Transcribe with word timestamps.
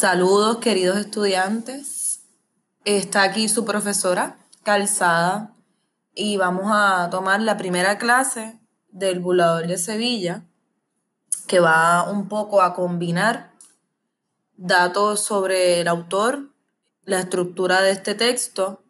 Saludos 0.00 0.60
queridos 0.60 0.96
estudiantes. 0.96 2.22
Está 2.86 3.22
aquí 3.22 3.50
su 3.50 3.66
profesora 3.66 4.38
Calzada 4.62 5.54
y 6.14 6.38
vamos 6.38 6.72
a 6.74 7.10
tomar 7.10 7.42
la 7.42 7.58
primera 7.58 7.98
clase 7.98 8.58
del 8.88 9.20
Burlador 9.20 9.66
de 9.66 9.76
Sevilla 9.76 10.46
que 11.46 11.60
va 11.60 12.10
un 12.10 12.28
poco 12.28 12.62
a 12.62 12.72
combinar 12.72 13.52
datos 14.56 15.20
sobre 15.20 15.82
el 15.82 15.88
autor, 15.88 16.48
la 17.04 17.20
estructura 17.20 17.82
de 17.82 17.90
este 17.90 18.14
texto, 18.14 18.82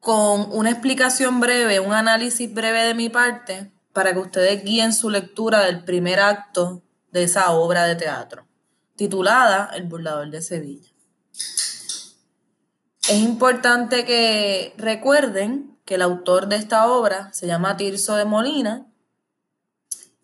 con 0.00 0.48
una 0.50 0.70
explicación 0.70 1.38
breve, 1.38 1.78
un 1.78 1.92
análisis 1.92 2.52
breve 2.52 2.82
de 2.82 2.94
mi 2.94 3.10
parte 3.10 3.72
para 3.92 4.12
que 4.12 4.18
ustedes 4.18 4.64
guíen 4.64 4.92
su 4.92 5.08
lectura 5.08 5.60
del 5.60 5.84
primer 5.84 6.18
acto 6.18 6.82
de 7.12 7.22
esa 7.22 7.52
obra 7.52 7.84
de 7.84 7.94
teatro, 7.94 8.48
titulada 8.96 9.70
El 9.74 9.84
burlador 9.84 10.30
de 10.30 10.42
Sevilla. 10.42 10.88
Es 13.08 13.18
importante 13.18 14.04
que 14.04 14.74
recuerden 14.78 15.78
que 15.84 15.96
el 15.96 16.02
autor 16.02 16.48
de 16.48 16.56
esta 16.56 16.88
obra 16.88 17.32
se 17.32 17.46
llama 17.46 17.76
Tirso 17.76 18.16
de 18.16 18.24
Molina 18.24 18.86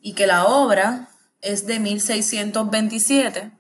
y 0.01 0.14
que 0.14 0.27
la 0.27 0.47
obra 0.47 1.11
es 1.42 1.66
de 1.66 1.78
1627, 1.78 3.52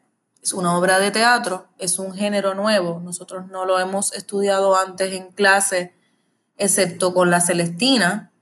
es 0.42 0.52
una 0.54 0.76
obra 0.76 0.98
de 0.98 1.10
teatro, 1.10 1.68
es 1.78 1.98
un 1.98 2.14
género 2.14 2.54
nuevo, 2.54 3.00
nosotros 3.00 3.48
no 3.48 3.66
lo 3.66 3.78
hemos 3.78 4.14
estudiado 4.14 4.74
antes 4.76 5.12
en 5.12 5.32
clase, 5.32 5.94
excepto 6.56 7.12
con 7.12 7.30
la 7.30 7.42
Celestina, 7.42 8.32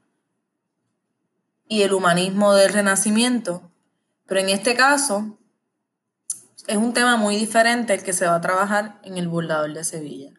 y 1.69 1.83
el 1.83 1.93
humanismo 1.93 2.55
del 2.55 2.73
Renacimiento. 2.73 3.71
Pero 4.27 4.41
en 4.41 4.49
este 4.49 4.75
caso 4.75 5.38
es 6.69 6.77
un 6.77 6.93
tema 6.93 7.17
muy 7.17 7.37
diferente 7.37 7.95
el 7.95 8.03
que 8.03 8.13
se 8.13 8.27
va 8.27 8.37
a 8.37 8.41
trabajar 8.43 9.01
en 9.03 9.17
el 9.17 9.27
Burlador 9.27 9.73
de 9.73 9.85
Sevilla. 9.85 10.33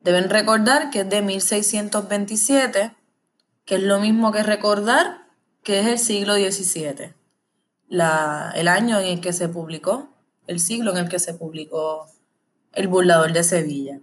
Deben 0.00 0.28
recordar 0.28 0.90
que 0.90 1.00
es 1.00 1.08
de 1.08 1.22
1627, 1.22 2.96
que 3.64 3.76
es 3.76 3.82
lo 3.82 4.00
mismo 4.00 4.32
que 4.32 4.42
recordar 4.42 5.28
que 5.62 5.78
es 5.78 5.86
el 5.86 6.00
siglo 6.00 6.34
XVII, 6.34 7.14
la, 7.88 8.52
el 8.56 8.66
año 8.66 8.98
en 8.98 9.06
el 9.06 9.20
que 9.20 9.32
se 9.32 9.48
publicó, 9.48 10.08
el 10.48 10.58
siglo 10.58 10.90
en 10.90 10.96
el 10.96 11.08
que 11.08 11.20
se 11.20 11.34
publicó 11.34 12.10
El 12.72 12.88
Burlador 12.88 13.32
de 13.32 13.44
Sevilla. 13.44 14.00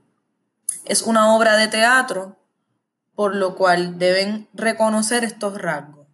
Es 0.86 1.02
una 1.02 1.36
obra 1.36 1.58
de 1.58 1.68
teatro, 1.68 2.38
por 3.16 3.36
lo 3.36 3.56
cual 3.56 4.00
deben 4.00 4.48
reconocer 4.54 5.26
estos 5.26 5.58
rasgos. 5.62 6.08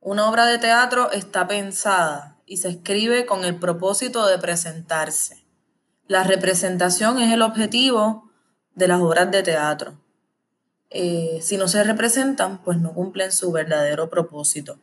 Una 0.00 0.28
obra 0.28 0.44
de 0.44 0.58
teatro 0.58 1.10
está 1.10 1.48
pensada 1.48 2.31
y 2.52 2.58
se 2.58 2.68
escribe 2.68 3.24
con 3.24 3.46
el 3.46 3.56
propósito 3.56 4.26
de 4.26 4.36
presentarse. 4.36 5.42
La 6.06 6.22
representación 6.22 7.18
es 7.18 7.32
el 7.32 7.40
objetivo 7.40 8.30
de 8.74 8.88
las 8.88 9.00
obras 9.00 9.30
de 9.30 9.42
teatro. 9.42 9.98
Eh, 10.90 11.38
si 11.40 11.56
no 11.56 11.66
se 11.66 11.82
representan, 11.82 12.62
pues 12.62 12.76
no 12.76 12.92
cumplen 12.92 13.32
su 13.32 13.50
verdadero 13.52 14.10
propósito. 14.10 14.78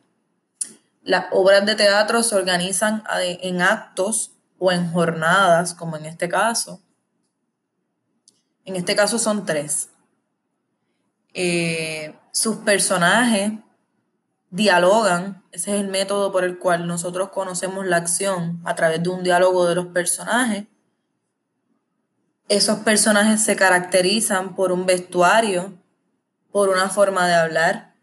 Las 1.04 1.26
obras 1.30 1.64
de 1.64 1.76
teatro 1.76 2.24
se 2.24 2.34
organizan 2.34 3.04
en 3.22 3.62
actos 3.62 4.32
o 4.58 4.72
en 4.72 4.90
jornadas, 4.90 5.72
como 5.72 5.96
en 5.96 6.06
este 6.06 6.28
caso. 6.28 6.82
En 8.64 8.74
este 8.74 8.96
caso 8.96 9.20
son 9.20 9.46
tres. 9.46 9.90
Eh, 11.34 12.16
sus 12.32 12.56
personajes 12.56 13.52
dialogan, 14.50 15.42
ese 15.52 15.74
es 15.74 15.80
el 15.80 15.88
método 15.88 16.32
por 16.32 16.44
el 16.44 16.58
cual 16.58 16.86
nosotros 16.86 17.30
conocemos 17.30 17.86
la 17.86 17.96
acción 17.96 18.60
a 18.64 18.74
través 18.74 19.02
de 19.02 19.08
un 19.08 19.22
diálogo 19.22 19.66
de 19.66 19.76
los 19.76 19.86
personajes. 19.86 20.66
Esos 22.48 22.80
personajes 22.80 23.42
se 23.42 23.54
caracterizan 23.56 24.56
por 24.56 24.72
un 24.72 24.86
vestuario, 24.86 25.72
por 26.50 26.68
una 26.68 26.88
forma 26.88 27.28
de 27.28 27.34
hablar, 27.34 27.94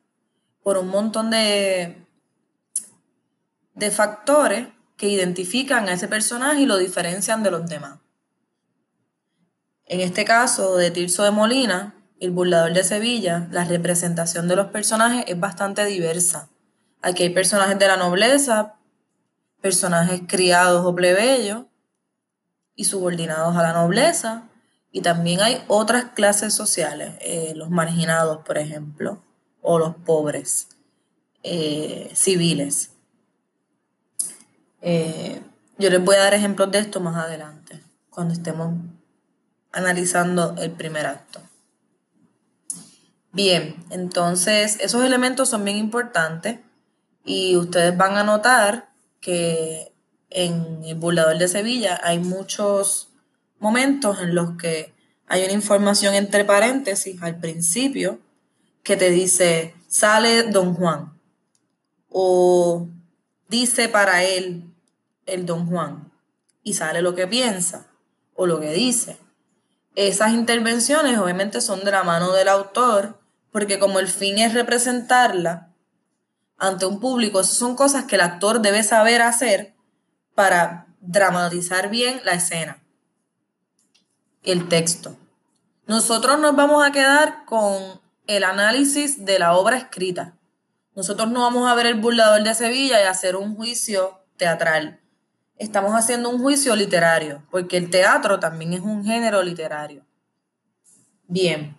por 0.64 0.78
un 0.78 0.88
montón 0.88 1.30
de, 1.30 2.06
de 3.74 3.92
factores 3.92 4.70
que 4.96 5.10
identifican 5.10 5.88
a 5.90 5.94
ese 5.94 6.08
personaje 6.08 6.62
y 6.62 6.66
lo 6.66 6.78
diferencian 6.78 7.44
de 7.44 7.52
los 7.52 7.68
demás. 7.68 8.00
En 9.86 10.02
este 10.02 10.26
caso 10.26 10.76
de 10.76 10.92
Tirso 10.92 11.24
de 11.24 11.32
Molina, 11.32 11.97
el 12.20 12.32
burlador 12.32 12.74
de 12.74 12.84
Sevilla, 12.84 13.48
la 13.52 13.66
representación 13.66 14.48
de 14.48 14.56
los 14.56 14.68
personajes 14.68 15.26
es 15.28 15.40
bastante 15.40 15.86
diversa. 15.86 16.50
Aquí 17.02 17.24
hay 17.24 17.30
personajes 17.30 17.78
de 17.78 17.88
la 17.88 17.98
nobleza, 17.98 18.76
personajes 19.62 20.22
criados 20.28 20.86
o 20.86 20.96
plebeyos 20.96 21.66
y 22.76 22.86
subordinados 22.86 23.56
a 23.56 23.64
la 23.64 23.74
nobleza, 23.74 24.50
y 24.92 25.02
también 25.02 25.42
hay 25.42 25.64
otras 25.68 26.06
clases 26.16 26.54
sociales, 26.54 27.16
eh, 27.22 27.54
los 27.56 27.70
marginados, 27.70 28.40
por 28.46 28.58
ejemplo, 28.58 29.22
o 29.62 29.78
los 29.78 29.96
pobres 29.96 30.70
eh, 31.44 32.10
civiles. 32.14 32.92
Eh, 34.82 35.42
yo 35.78 35.90
les 35.90 36.04
voy 36.04 36.16
a 36.16 36.20
dar 36.20 36.34
ejemplos 36.34 36.72
de 36.72 36.80
esto 36.80 37.00
más 37.00 37.16
adelante, 37.16 37.84
cuando 38.10 38.34
estemos 38.34 38.74
analizando 39.72 40.56
el 40.58 40.72
primer 40.72 41.06
acto. 41.06 41.47
Bien, 43.32 43.76
entonces 43.90 44.78
esos 44.80 45.04
elementos 45.04 45.50
son 45.50 45.64
bien 45.64 45.78
importantes 45.78 46.60
y 47.26 47.56
ustedes 47.58 47.96
van 47.96 48.18
a 48.18 48.24
notar 48.24 48.90
que 49.20 49.94
en 50.30 50.84
el 50.84 50.96
burlador 50.96 51.38
de 51.38 51.48
Sevilla 51.48 52.00
hay 52.04 52.20
muchos 52.20 53.10
momentos 53.60 54.22
en 54.22 54.36
los 54.36 54.58
que 54.58 54.94
hay 55.28 55.44
una 55.44 55.54
información 55.54 56.16
entre 56.16 56.46
paréntesis 56.46 57.22
al 57.22 57.40
principio 57.40 58.20
que 58.84 58.96
te 58.96 59.10
dice 59.10 59.76
sale 59.88 60.44
don 60.44 60.74
Juan 60.74 61.20
o 62.10 62.88
dice 63.50 63.90
para 63.90 64.24
él 64.24 64.64
el 65.26 65.46
don 65.46 65.68
Juan 65.68 66.12
y 66.64 66.74
sale 66.74 67.02
lo 67.02 67.16
que 67.16 67.28
piensa 67.28 67.88
o 68.36 68.46
lo 68.46 68.60
que 68.60 68.72
dice. 68.72 69.18
Esas 69.98 70.34
intervenciones 70.34 71.18
obviamente 71.18 71.60
son 71.60 71.84
de 71.84 71.90
la 71.90 72.04
mano 72.04 72.32
del 72.32 72.50
autor 72.50 73.20
porque 73.52 73.80
como 73.80 73.98
el 73.98 74.08
fin 74.08 74.38
es 74.38 74.54
representarla 74.54 75.70
ante 76.60 76.86
un 76.86 77.00
público, 77.00 77.44
son 77.44 77.76
cosas 77.76 78.04
que 78.04 78.14
el 78.14 78.22
actor 78.22 78.62
debe 78.62 78.84
saber 78.84 79.24
hacer 79.24 79.74
para 80.36 80.86
dramatizar 81.02 81.90
bien 81.90 82.22
la 82.26 82.34
escena, 82.34 82.84
el 84.44 84.70
texto. 84.70 85.18
Nosotros 85.88 86.40
nos 86.40 86.56
vamos 86.56 86.86
a 86.86 86.92
quedar 86.92 87.44
con 87.46 88.00
el 88.28 88.44
análisis 88.44 89.26
de 89.26 89.40
la 89.40 89.56
obra 89.56 89.78
escrita. 89.78 90.36
Nosotros 90.94 91.32
no 91.32 91.42
vamos 91.42 91.68
a 91.68 91.74
ver 91.74 91.88
el 91.88 91.96
burlador 91.96 92.44
de 92.44 92.54
Sevilla 92.54 93.02
y 93.02 93.08
hacer 93.08 93.36
un 93.36 93.56
juicio 93.56 94.20
teatral. 94.38 95.00
Estamos 95.58 95.94
haciendo 95.94 96.30
un 96.30 96.42
juicio 96.42 96.76
literario, 96.76 97.44
porque 97.52 97.78
el 97.78 97.90
teatro 97.90 98.40
también 98.40 98.74
es 98.74 98.82
un 98.82 99.04
género 99.04 99.42
literario. 99.42 100.06
Bien, 101.28 101.78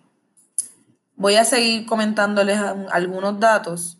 Voy 1.19 1.35
a 1.35 1.43
seguir 1.43 1.85
comentándoles 1.85 2.57
algunos 2.91 3.41
datos 3.41 3.97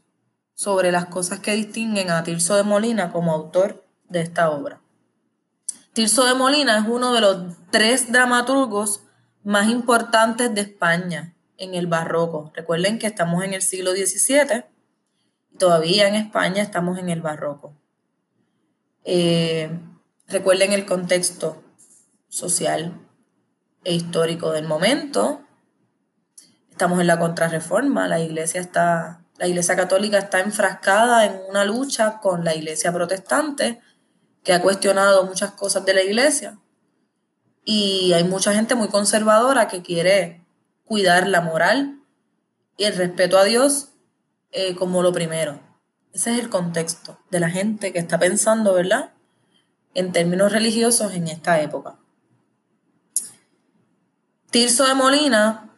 sobre 0.54 0.90
las 0.90 1.08
cosas 1.08 1.42
que 1.42 1.52
distinguen 1.52 2.12
a 2.12 2.24
Tirso 2.24 2.56
de 2.56 2.64
Molina 2.64 3.12
como 3.12 3.34
autor 3.34 3.86
de 4.08 4.22
esta 4.22 4.50
obra. 4.50 4.80
Tirso 5.92 6.24
de 6.24 6.34
Molina 6.34 6.78
es 6.78 6.86
uno 6.88 7.12
de 7.12 7.20
los 7.20 7.58
tres 7.72 8.10
dramaturgos 8.14 9.04
más 9.44 9.68
importantes 9.68 10.56
de 10.56 10.62
España 10.62 11.36
en 11.58 11.76
el 11.76 11.88
barroco. 11.88 12.54
Recuerden 12.56 13.00
que 13.00 13.08
estamos 13.08 13.44
en 13.44 13.54
el 13.54 13.64
siglo 13.64 13.92
XVII 13.92 14.64
y 15.52 15.58
todavía 15.58 16.08
en 16.08 16.16
España 16.16 16.64
estamos 16.64 17.00
en 17.00 17.10
el 17.10 17.22
barroco. 17.22 17.74
Eh, 19.04 19.70
recuerden 20.28 20.74
el 20.74 20.86
contexto 20.86 21.64
social 22.28 22.94
e 23.84 23.94
histórico 23.94 24.52
del 24.52 24.68
momento, 24.68 25.42
estamos 26.70 27.00
en 27.00 27.08
la 27.08 27.20
contrarreforma, 27.20 28.08
la 28.08 28.20
iglesia 28.20 28.62
está, 28.62 29.26
la 29.38 29.48
iglesia 29.48 29.76
católica 29.76 30.18
está 30.18 30.40
enfrascada 30.40 31.26
en 31.26 31.40
una 31.50 31.66
lucha 31.66 32.20
con 32.20 32.44
la 32.44 32.56
iglesia 32.56 32.92
protestante, 32.92 33.82
que 34.44 34.54
ha 34.54 34.62
cuestionado 34.62 35.26
muchas 35.26 35.52
cosas 35.52 35.86
de 35.86 35.94
la 35.94 36.02
iglesia. 36.02 36.60
Y 37.66 38.14
hay 38.14 38.24
mucha 38.24 38.54
gente 38.54 38.76
muy 38.76 38.88
conservadora 38.88 39.68
que 39.68 39.82
quiere 39.82 40.46
cuidar 40.86 41.28
la 41.28 41.42
moral 41.42 42.00
y 42.78 42.86
el 42.86 42.96
respeto 42.96 43.38
a 43.38 43.44
Dios 43.44 43.90
eh, 44.52 44.76
como 44.76 45.04
lo 45.04 45.12
primero. 45.12 45.69
Ese 46.20 46.34
es 46.34 46.40
el 46.40 46.50
contexto 46.50 47.18
de 47.32 47.40
la 47.40 47.50
gente 47.50 47.94
que 47.94 48.00
está 48.00 48.20
pensando, 48.20 48.74
¿verdad? 48.74 49.14
En 49.94 50.12
términos 50.12 50.52
religiosos 50.52 51.14
en 51.14 51.30
esta 51.30 51.62
época. 51.62 51.96
Tirso 54.52 54.86
de 54.86 54.96
Molina 54.96 55.70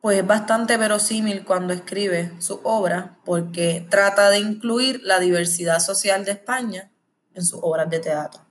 pues 0.00 0.18
es 0.18 0.24
bastante 0.24 0.76
verosímil 0.76 1.44
cuando 1.44 1.72
escribe 1.72 2.40
su 2.40 2.60
obra 2.62 3.18
porque 3.24 3.84
trata 3.90 4.30
de 4.30 4.38
incluir 4.38 5.00
la 5.02 5.18
diversidad 5.18 5.80
social 5.80 6.24
de 6.24 6.30
España 6.30 6.92
en 7.34 7.44
sus 7.44 7.58
obras 7.60 7.90
de 7.90 7.98
teatro. 7.98 8.42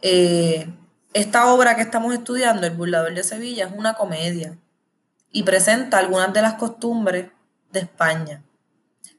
Eh, 0.00 0.72
esta 1.12 1.52
obra 1.52 1.74
que 1.74 1.82
estamos 1.82 2.14
estudiando, 2.14 2.68
El 2.68 2.76
burlador 2.76 3.14
de 3.14 3.24
Sevilla, 3.24 3.66
es 3.66 3.72
una 3.76 3.94
comedia 3.94 4.56
y 5.32 5.42
presenta 5.42 5.98
algunas 5.98 6.32
de 6.32 6.42
las 6.42 6.54
costumbres 6.54 7.32
de 7.72 7.80
España. 7.80 8.44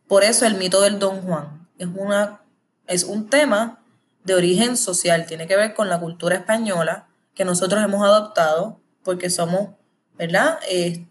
Por 0.09 0.23
eso 0.23 0.47
el 0.47 0.55
mito 0.55 0.81
del 0.81 0.97
Don 0.97 1.21
Juan 1.21 1.67
es, 1.77 1.87
una, 1.87 2.41
es 2.87 3.03
un 3.03 3.29
tema 3.29 3.79
de 4.23 4.33
origen 4.33 4.75
social, 4.75 5.27
tiene 5.27 5.47
que 5.47 5.55
ver 5.55 5.75
con 5.75 5.87
la 5.87 5.99
cultura 5.99 6.35
española 6.35 7.07
que 7.35 7.45
nosotros 7.45 7.83
hemos 7.83 8.03
adoptado 8.03 8.81
porque 9.03 9.29
somos, 9.29 9.69
¿verdad?, 10.17 10.57
eh, 10.67 11.05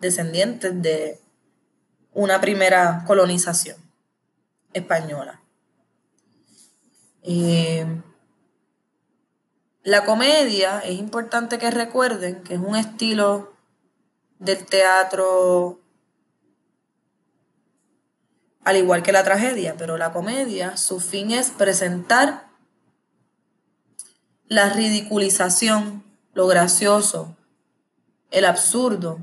descendientes 0.00 0.80
de 0.80 1.20
una 2.12 2.40
primera 2.40 3.02
colonización 3.04 3.78
española. 4.72 5.42
Eh, 7.24 7.84
la 9.82 10.04
comedia 10.04 10.78
es 10.84 11.00
importante 11.00 11.58
que 11.58 11.72
recuerden 11.72 12.44
que 12.44 12.54
es 12.54 12.60
un 12.60 12.76
estilo 12.76 13.54
del 14.38 14.64
teatro 14.66 15.80
al 18.66 18.76
igual 18.76 19.04
que 19.04 19.12
la 19.12 19.22
tragedia, 19.22 19.76
pero 19.78 19.96
la 19.96 20.12
comedia, 20.12 20.76
su 20.76 20.98
fin 20.98 21.30
es 21.30 21.50
presentar 21.50 22.48
la 24.48 24.70
ridiculización, 24.70 26.02
lo 26.34 26.48
gracioso, 26.48 27.36
el 28.32 28.44
absurdo 28.44 29.20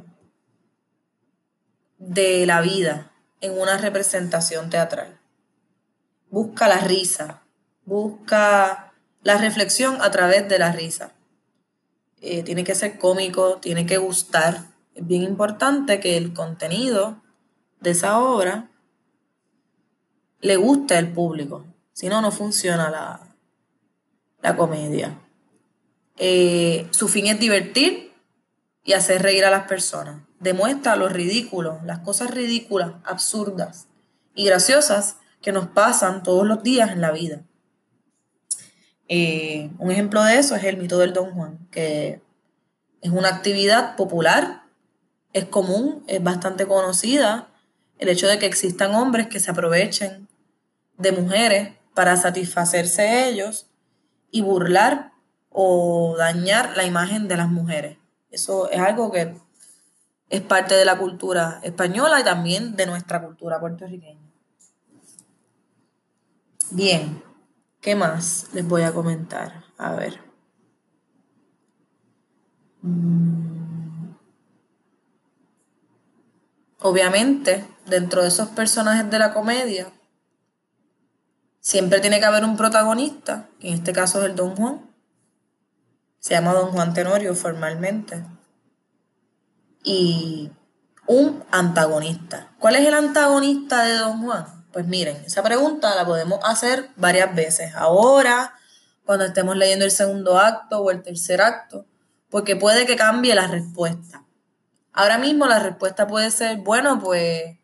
de 1.97 2.45
la 2.45 2.61
vida 2.61 3.11
en 3.41 3.59
una 3.59 3.77
representación 3.77 4.69
teatral. 4.69 5.19
Busca 6.29 6.69
la 6.69 6.77
risa, 6.77 7.43
busca 7.83 8.93
la 9.23 9.37
reflexión 9.37 10.01
a 10.01 10.09
través 10.09 10.47
de 10.47 10.57
la 10.57 10.71
risa. 10.71 11.11
Eh, 12.21 12.43
tiene 12.43 12.63
que 12.63 12.75
ser 12.75 12.97
cómico, 12.97 13.57
tiene 13.57 13.85
que 13.85 13.97
gustar. 13.97 14.67
Es 14.95 15.05
bien 15.05 15.23
importante 15.23 15.99
que 15.99 16.15
el 16.15 16.31
contenido 16.31 17.21
de 17.81 17.91
esa 17.91 18.19
obra 18.19 18.69
le 20.43 20.57
guste 20.57 20.95
al 20.95 21.11
público. 21.11 21.65
Si 21.93 22.09
no, 22.09 22.21
no 22.21 22.31
funciona 22.31 22.89
la, 22.89 23.35
la 24.41 24.55
comedia. 24.55 25.17
Eh, 26.17 26.87
su 26.91 27.07
fin 27.07 27.27
es 27.27 27.39
divertir 27.39 28.13
y 28.83 28.93
hacer 28.93 29.21
reír 29.21 29.45
a 29.45 29.49
las 29.49 29.67
personas. 29.67 30.21
Demuestra 30.39 30.97
lo 30.97 31.07
ridículo, 31.07 31.79
las 31.85 31.99
cosas 31.99 32.31
ridículas, 32.31 32.91
absurdas 33.05 33.87
y 34.35 34.45
graciosas 34.45 35.15
que 35.41 35.53
nos 35.53 35.67
pasan 35.67 36.23
todos 36.23 36.45
los 36.45 36.61
días 36.61 36.91
en 36.91 37.01
la 37.01 37.11
vida. 37.11 37.41
Eh, 39.07 39.71
un 39.79 39.91
ejemplo 39.91 40.23
de 40.23 40.37
eso 40.37 40.55
es 40.55 40.63
el 40.65 40.77
mito 40.77 40.97
del 40.97 41.13
Don 41.13 41.31
Juan, 41.31 41.67
que 41.71 42.21
es 43.01 43.11
una 43.11 43.29
actividad 43.29 43.95
popular, 43.95 44.63
es 45.31 45.45
común, 45.45 46.03
es 46.07 46.21
bastante 46.21 46.67
conocida, 46.67 47.47
el 47.97 48.09
hecho 48.09 48.27
de 48.27 48.39
que 48.39 48.45
existan 48.45 48.93
hombres 48.93 49.27
que 49.27 49.39
se 49.39 49.51
aprovechen 49.51 50.22
de 50.97 51.11
mujeres 51.11 51.77
para 51.93 52.17
satisfacerse 52.17 53.27
ellos 53.27 53.67
y 54.31 54.41
burlar 54.41 55.13
o 55.49 56.15
dañar 56.17 56.75
la 56.75 56.85
imagen 56.85 57.27
de 57.27 57.37
las 57.37 57.49
mujeres. 57.49 57.97
Eso 58.31 58.69
es 58.71 58.79
algo 58.79 59.11
que 59.11 59.35
es 60.29 60.41
parte 60.41 60.73
de 60.75 60.85
la 60.85 60.97
cultura 60.97 61.59
española 61.63 62.19
y 62.19 62.23
también 62.23 62.75
de 62.75 62.87
nuestra 62.87 63.21
cultura 63.21 63.59
puertorriqueña. 63.59 64.19
Bien, 66.71 67.21
¿qué 67.81 67.95
más 67.95 68.47
les 68.53 68.67
voy 68.67 68.81
a 68.81 68.91
comentar? 68.91 69.63
A 69.77 69.91
ver. 69.93 70.19
Mm. 72.81 73.53
Obviamente, 76.81 77.65
dentro 77.85 78.23
de 78.23 78.27
esos 78.27 78.49
personajes 78.49 79.09
de 79.09 79.19
la 79.19 79.33
comedia, 79.33 79.93
siempre 81.63 82.01
tiene 82.01 82.19
que 82.19 82.25
haber 82.25 82.43
un 82.43 82.57
protagonista, 82.57 83.47
que 83.59 83.69
en 83.69 83.75
este 83.75 83.93
caso 83.93 84.19
es 84.19 84.29
el 84.29 84.35
Don 84.35 84.55
Juan. 84.55 84.81
Se 86.19 86.35
llama 86.35 86.53
Don 86.53 86.71
Juan 86.71 86.93
Tenorio 86.93 87.33
formalmente. 87.35 88.23
Y 89.81 90.51
un 91.07 91.43
antagonista. 91.51 92.51
¿Cuál 92.59 92.75
es 92.75 92.85
el 92.85 92.93
antagonista 92.93 93.83
de 93.85 93.95
Don 93.95 94.21
Juan? 94.21 94.45
Pues 94.73 94.85
miren, 94.87 95.23
esa 95.25 95.41
pregunta 95.41 95.95
la 95.95 96.05
podemos 96.05 96.39
hacer 96.43 96.89
varias 96.97 97.33
veces. 97.33 97.73
Ahora, 97.75 98.55
cuando 99.05 99.25
estemos 99.25 99.55
leyendo 99.55 99.85
el 99.85 99.91
segundo 99.91 100.37
acto 100.37 100.81
o 100.81 100.91
el 100.91 101.01
tercer 101.01 101.41
acto, 101.41 101.85
porque 102.29 102.57
puede 102.57 102.85
que 102.85 102.97
cambie 102.97 103.35
la 103.35 103.47
respuesta. 103.47 104.25
Ahora 104.91 105.17
mismo 105.17 105.45
la 105.47 105.59
respuesta 105.59 106.07
puede 106.07 106.29
ser, 106.29 106.57
bueno, 106.57 106.99
pues 106.99 107.57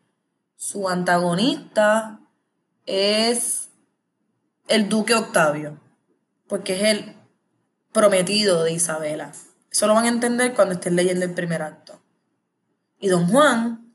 su 0.56 0.88
antagonista 0.88 2.20
es 2.86 3.69
el 4.70 4.88
duque 4.88 5.14
Octavio, 5.14 5.78
porque 6.48 6.76
es 6.76 6.82
el 6.96 7.16
prometido 7.92 8.62
de 8.62 8.72
Isabela. 8.72 9.32
Eso 9.70 9.86
lo 9.86 9.94
van 9.94 10.04
a 10.04 10.08
entender 10.08 10.54
cuando 10.54 10.74
estén 10.74 10.96
leyendo 10.96 11.24
el 11.24 11.34
primer 11.34 11.60
acto. 11.60 12.00
Y 13.00 13.08
don 13.08 13.26
Juan 13.28 13.94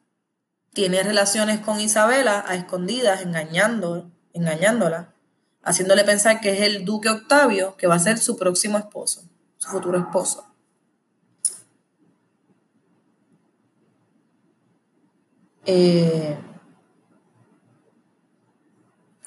tiene 0.74 1.02
relaciones 1.02 1.62
con 1.62 1.80
Isabela 1.80 2.44
a 2.46 2.56
escondidas, 2.56 3.22
engañándola, 3.22 5.14
haciéndole 5.64 6.04
pensar 6.04 6.42
que 6.42 6.52
es 6.52 6.62
el 6.62 6.84
duque 6.84 7.10
Octavio, 7.10 7.78
que 7.78 7.88
va 7.88 7.96
a 7.96 8.00
ser 8.00 8.18
su 8.18 8.36
próximo 8.36 8.78
esposo, 8.78 9.24
su 9.58 9.70
futuro 9.70 9.98
esposo. 9.98 10.46
Eh, 15.66 16.38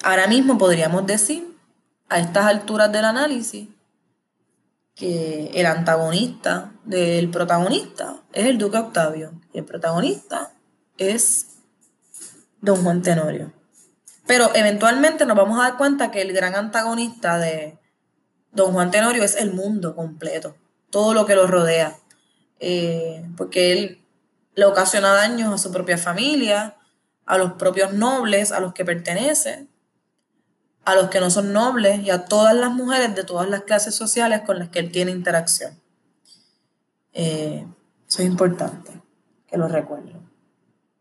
Ahora 0.03 0.27
mismo 0.27 0.57
podríamos 0.57 1.05
decir, 1.05 1.57
a 2.07 2.19
estas 2.19 2.45
alturas 2.45 2.91
del 2.91 3.05
análisis, 3.05 3.67
que 4.95 5.51
el 5.53 5.65
antagonista 5.65 6.71
del 6.83 7.29
protagonista 7.29 8.17
es 8.33 8.47
el 8.47 8.57
Duque 8.57 8.77
Octavio 8.77 9.31
y 9.53 9.59
el 9.59 9.65
protagonista 9.65 10.51
es 10.97 11.47
Don 12.59 12.83
Juan 12.83 13.01
Tenorio. 13.01 13.53
Pero 14.27 14.51
eventualmente 14.53 15.25
nos 15.25 15.37
vamos 15.37 15.57
a 15.57 15.63
dar 15.63 15.77
cuenta 15.77 16.11
que 16.11 16.21
el 16.21 16.33
gran 16.33 16.53
antagonista 16.55 17.37
de 17.37 17.79
Don 18.51 18.73
Juan 18.73 18.91
Tenorio 18.91 19.23
es 19.23 19.37
el 19.37 19.53
mundo 19.53 19.95
completo, 19.95 20.55
todo 20.89 21.13
lo 21.13 21.25
que 21.25 21.35
lo 21.35 21.47
rodea, 21.47 21.97
eh, 22.59 23.25
porque 23.37 23.71
él 23.71 24.01
le 24.55 24.65
ocasiona 24.65 25.13
daños 25.13 25.53
a 25.53 25.57
su 25.57 25.71
propia 25.71 25.97
familia, 25.97 26.75
a 27.25 27.37
los 27.37 27.53
propios 27.53 27.93
nobles 27.93 28.51
a 28.51 28.59
los 28.59 28.73
que 28.73 28.83
pertenece, 28.83 29.68
a 30.85 30.95
los 30.95 31.09
que 31.09 31.19
no 31.19 31.29
son 31.29 31.53
nobles 31.53 32.01
y 32.03 32.09
a 32.09 32.25
todas 32.25 32.55
las 32.55 32.71
mujeres 32.71 33.15
de 33.15 33.23
todas 33.23 33.49
las 33.49 33.63
clases 33.63 33.95
sociales 33.95 34.41
con 34.45 34.59
las 34.59 34.69
que 34.69 34.79
él 34.79 34.91
tiene 34.91 35.11
interacción. 35.11 35.79
Eh, 37.13 37.65
eso 38.07 38.21
es 38.21 38.27
importante 38.27 38.91
que 39.47 39.57
lo 39.57 39.67
recuerden, 39.67 40.29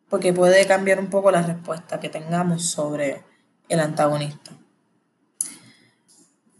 porque 0.09 0.33
puede 0.33 0.67
cambiar 0.67 0.99
un 0.99 1.09
poco 1.09 1.31
la 1.31 1.43
respuesta 1.43 2.01
que 2.01 2.09
tengamos 2.09 2.67
sobre 2.71 3.25
el 3.69 3.81
antagonista. 3.81 4.53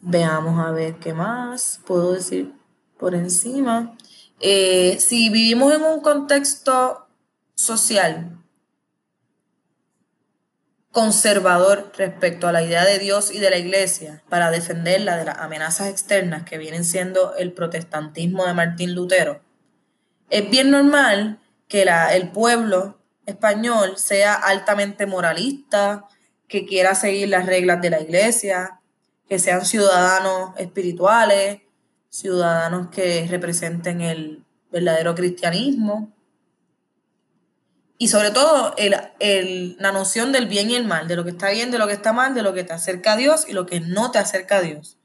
Veamos 0.01 0.65
a 0.65 0.71
ver 0.71 0.97
qué 0.97 1.13
más 1.13 1.81
puedo 1.87 2.13
decir 2.13 2.55
por 2.99 3.15
encima. 3.15 3.97
Eh, 4.41 4.99
si 5.01 5.31
vivimos 5.31 5.75
en 5.75 5.83
un 5.83 6.01
contexto 6.01 7.09
social 7.55 8.39
conservador 10.99 11.93
respecto 11.97 12.49
a 12.49 12.53
la 12.53 12.65
idea 12.65 12.85
de 12.85 12.99
Dios 12.99 13.33
y 13.33 13.39
de 13.39 13.51
la 13.51 13.57
Iglesia 13.57 14.21
para 14.29 14.51
defenderla 14.51 15.17
de 15.17 15.27
las 15.27 15.39
amenazas 15.39 15.87
externas 15.87 16.43
que 16.43 16.59
vienen 16.59 16.85
siendo 16.85 17.37
el 17.37 17.53
protestantismo 17.53 18.45
de 18.45 18.55
Martín 18.55 18.97
Lutero, 18.97 19.41
es 20.29 20.51
bien 20.51 20.73
normal 20.73 21.39
que 21.69 21.87
el 22.11 22.33
pueblo 22.33 22.99
español 23.27 23.93
sea 23.97 24.35
altamente 24.35 25.07
moralista, 25.07 26.09
que 26.49 26.67
quiera 26.67 26.97
seguir 26.97 27.29
las 27.29 27.47
reglas 27.47 27.81
de 27.81 27.91
la 27.91 28.01
Iglesia, 28.01 28.81
que 29.29 29.39
sean 29.39 29.65
ciudadanos 29.65 30.51
espirituales, 30.59 31.61
ciudadanos 32.09 32.89
que 32.89 33.25
representen 33.31 34.01
el 34.01 34.45
verdadero 34.73 35.15
cristianismo 35.15 36.13
y 37.99 38.09
sobre 38.09 38.31
todo 38.31 38.75
la 38.79 39.93
noción 39.93 40.33
del 40.33 40.47
bien 40.47 40.71
y 40.71 40.77
el 40.77 40.85
mal, 40.87 41.09
de 41.09 41.17
lo 41.17 41.25
que 41.25 41.31
está 41.31 41.51
bien, 41.51 41.71
de 41.71 41.79
lo 41.79 41.87
que 41.87 41.93
está 41.93 42.13
mal, 42.13 42.35
de 42.35 42.43
lo 42.43 42.55
que 42.55 42.65
te 42.65 42.73
acerca 42.73 43.13
a 43.13 43.17
Dios 43.17 43.45
y 43.47 43.53
lo 43.53 43.67
que 43.67 43.81
no 43.81 44.11
te 44.11 44.19
acerca 44.19 44.59
a 44.59 44.63
Dios. 44.63 44.97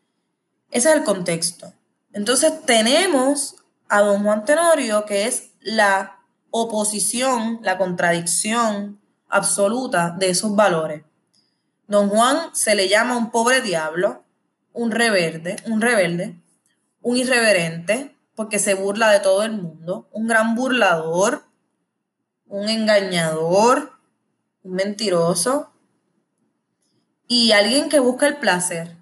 Ese 0.72 0.90
es 0.90 0.96
el 0.96 1.04
contexto. 1.04 1.74
Entonces 2.14 2.54
tenemos 2.66 3.56
a 3.90 4.02
don 4.02 4.24
Juan 4.24 4.46
Tenorio, 4.46 5.06
que 5.06 5.26
es 5.28 5.50
la 5.60 6.20
oposición, 6.52 7.60
la 7.64 7.78
contradicción 7.78 9.02
absoluta 9.28 10.16
de 10.18 10.30
esos 10.30 10.56
valores. 10.56 11.04
Don 11.88 12.10
Juan 12.10 12.56
se 12.56 12.76
le 12.76 12.88
llama 12.88 13.18
un 13.18 13.32
pobre 13.32 13.62
diablo 13.62 14.24
un 14.74 14.92
rebelde, 14.92 15.56
un 15.68 15.82
rebelde, 15.82 16.42
un 17.02 17.18
irreverente, 17.18 18.16
porque 18.36 18.60
se 18.60 18.74
burla 18.74 19.12
de 19.12 19.20
todo 19.20 19.44
el 19.44 19.52
mundo, 19.54 20.10
un 20.12 20.28
gran 20.28 20.56
burlador, 20.56 21.44
un 22.54 22.70
engañador, 22.70 23.94
un 24.62 24.74
mentiroso 24.74 25.72
y 27.28 27.52
alguien 27.52 27.90
que 27.90 27.98
busca 27.98 28.28
el 28.28 28.38
placer. 28.38 28.96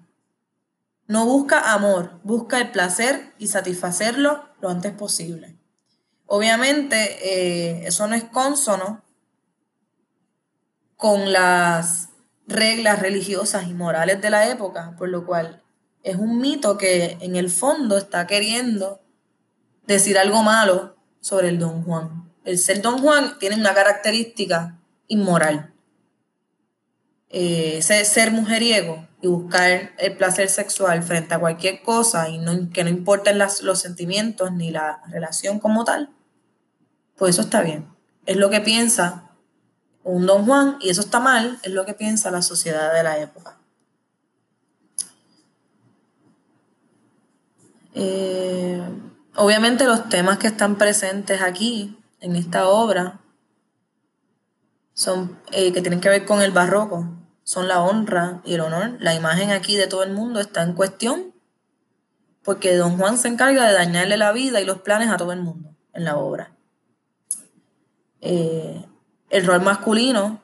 No 1.06 1.26
busca 1.26 1.74
amor, 1.74 2.18
busca 2.24 2.56
el 2.56 2.70
placer 2.70 3.34
y 3.36 3.48
satisfacerlo 3.48 4.48
lo 4.62 4.70
antes 4.70 4.92
posible. 4.94 5.58
Obviamente, 6.24 6.96
eh, 7.22 7.86
eso 7.86 8.06
no 8.06 8.14
es 8.14 8.24
consono 8.24 9.04
con 10.96 11.30
las 11.30 12.08
reglas 12.46 13.00
religiosas 13.00 13.68
y 13.68 13.74
morales 13.74 14.22
de 14.22 14.30
la 14.30 14.48
época, 14.48 14.94
por 14.96 15.10
lo 15.10 15.26
cual 15.26 15.62
es 16.02 16.16
un 16.16 16.38
mito 16.38 16.78
que 16.78 17.18
en 17.20 17.36
el 17.36 17.50
fondo 17.50 17.98
está 17.98 18.26
queriendo 18.26 19.02
decir 19.86 20.16
algo 20.16 20.42
malo 20.42 20.96
sobre 21.20 21.50
el 21.50 21.58
Don 21.58 21.82
Juan. 21.84 22.21
El 22.44 22.58
ser 22.58 22.82
Don 22.82 22.98
Juan 22.98 23.38
tiene 23.38 23.56
una 23.56 23.74
característica 23.74 24.78
inmoral. 25.08 25.72
Eh, 27.28 27.80
ser 27.80 28.30
mujeriego 28.30 29.08
y 29.22 29.28
buscar 29.28 29.92
el 29.96 30.16
placer 30.16 30.50
sexual 30.50 31.02
frente 31.02 31.32
a 31.32 31.38
cualquier 31.38 31.82
cosa 31.82 32.28
y 32.28 32.38
no, 32.38 32.70
que 32.70 32.84
no 32.84 32.90
importen 32.90 33.38
los 33.38 33.78
sentimientos 33.78 34.52
ni 34.52 34.70
la 34.70 35.00
relación 35.08 35.58
como 35.58 35.84
tal, 35.84 36.10
pues 37.16 37.36
eso 37.36 37.42
está 37.42 37.62
bien. 37.62 37.88
Es 38.26 38.36
lo 38.36 38.50
que 38.50 38.60
piensa 38.60 39.30
un 40.04 40.26
Don 40.26 40.44
Juan 40.44 40.76
y 40.80 40.90
eso 40.90 41.00
está 41.00 41.20
mal, 41.20 41.58
es 41.62 41.72
lo 41.72 41.86
que 41.86 41.94
piensa 41.94 42.30
la 42.30 42.42
sociedad 42.42 42.92
de 42.92 43.02
la 43.02 43.18
época. 43.18 43.56
Eh, 47.94 48.82
obviamente 49.36 49.84
los 49.84 50.08
temas 50.08 50.38
que 50.38 50.48
están 50.48 50.76
presentes 50.76 51.40
aquí 51.40 52.01
en 52.22 52.36
esta 52.36 52.68
obra 52.68 53.20
son 54.94 55.38
eh, 55.50 55.72
que 55.72 55.82
tienen 55.82 56.00
que 56.00 56.08
ver 56.08 56.24
con 56.24 56.40
el 56.40 56.52
barroco, 56.52 57.06
son 57.42 57.68
la 57.68 57.82
honra 57.82 58.40
y 58.44 58.54
el 58.54 58.60
honor. 58.60 58.96
La 59.00 59.14
imagen 59.14 59.50
aquí 59.50 59.76
de 59.76 59.88
todo 59.88 60.04
el 60.04 60.12
mundo 60.12 60.40
está 60.40 60.62
en 60.62 60.74
cuestión 60.74 61.34
porque 62.44 62.76
don 62.76 62.96
Juan 62.96 63.18
se 63.18 63.28
encarga 63.28 63.66
de 63.66 63.74
dañarle 63.74 64.16
la 64.16 64.32
vida 64.32 64.60
y 64.60 64.64
los 64.64 64.80
planes 64.80 65.10
a 65.10 65.16
todo 65.16 65.32
el 65.32 65.40
mundo 65.40 65.74
en 65.92 66.04
la 66.04 66.16
obra. 66.16 66.56
Eh, 68.20 68.86
el 69.30 69.46
rol 69.46 69.62
masculino 69.62 70.40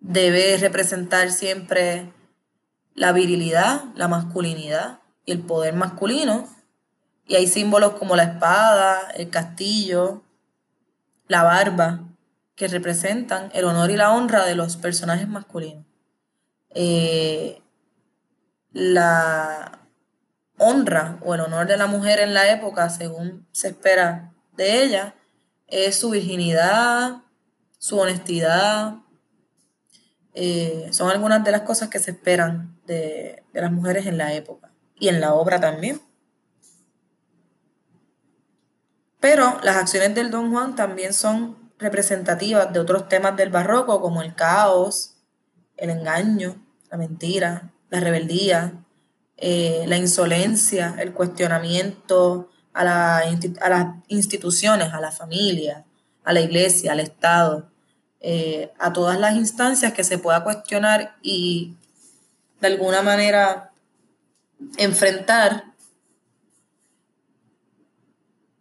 debe 0.00 0.56
representar 0.58 1.30
siempre 1.32 2.12
la 2.94 3.12
virilidad, 3.12 3.84
la 3.96 4.06
masculinidad 4.06 5.00
y 5.24 5.32
el 5.32 5.40
poder 5.40 5.74
masculino. 5.74 6.55
Y 7.26 7.34
hay 7.34 7.46
símbolos 7.46 7.94
como 7.94 8.16
la 8.16 8.24
espada, 8.24 9.10
el 9.16 9.30
castillo, 9.30 10.22
la 11.28 11.42
barba, 11.42 12.04
que 12.54 12.68
representan 12.68 13.50
el 13.52 13.64
honor 13.64 13.90
y 13.90 13.96
la 13.96 14.12
honra 14.12 14.44
de 14.44 14.54
los 14.54 14.76
personajes 14.76 15.28
masculinos. 15.28 15.84
Eh, 16.70 17.60
la 18.72 19.80
honra 20.58 21.18
o 21.22 21.34
el 21.34 21.40
honor 21.40 21.66
de 21.66 21.76
la 21.76 21.86
mujer 21.86 22.18
en 22.20 22.32
la 22.32 22.50
época, 22.50 22.88
según 22.88 23.46
se 23.52 23.68
espera 23.68 24.32
de 24.56 24.82
ella, 24.82 25.14
es 25.66 25.98
su 25.98 26.10
virginidad, 26.10 27.22
su 27.78 27.98
honestidad. 27.98 28.96
Eh, 30.32 30.88
son 30.92 31.10
algunas 31.10 31.44
de 31.44 31.50
las 31.50 31.62
cosas 31.62 31.88
que 31.88 31.98
se 31.98 32.12
esperan 32.12 32.78
de, 32.86 33.42
de 33.52 33.60
las 33.60 33.72
mujeres 33.72 34.06
en 34.06 34.16
la 34.16 34.32
época 34.32 34.72
y 34.98 35.08
en 35.08 35.20
la 35.20 35.34
obra 35.34 35.60
también. 35.60 36.00
Pero 39.28 39.58
las 39.64 39.74
acciones 39.74 40.14
del 40.14 40.30
Don 40.30 40.52
Juan 40.52 40.76
también 40.76 41.12
son 41.12 41.56
representativas 41.80 42.72
de 42.72 42.78
otros 42.78 43.08
temas 43.08 43.36
del 43.36 43.50
barroco 43.50 44.00
como 44.00 44.22
el 44.22 44.36
caos, 44.36 45.16
el 45.76 45.90
engaño, 45.90 46.64
la 46.92 46.96
mentira, 46.96 47.72
la 47.90 47.98
rebeldía, 47.98 48.84
eh, 49.36 49.82
la 49.88 49.96
insolencia, 49.96 50.94
el 51.00 51.12
cuestionamiento 51.12 52.50
a, 52.72 52.84
las 52.84 53.26
instituciones, 54.06 54.92
a 54.92 55.00
la 55.00 55.10
familia, 55.10 55.84
a 56.22 56.32
la 56.32 56.40
iglesia, 56.40 56.92
al 56.92 57.00
Estado, 57.00 57.68
eh, 58.20 58.72
a 58.78 58.92
todas 58.92 59.18
las 59.18 59.34
instancias 59.34 59.92
que 59.92 60.04
se 60.04 60.18
pueda 60.18 60.44
cuestionar 60.44 61.16
y 61.20 61.74
de 62.60 62.68
alguna 62.68 63.02
manera 63.02 63.72
enfrentar 64.76 65.64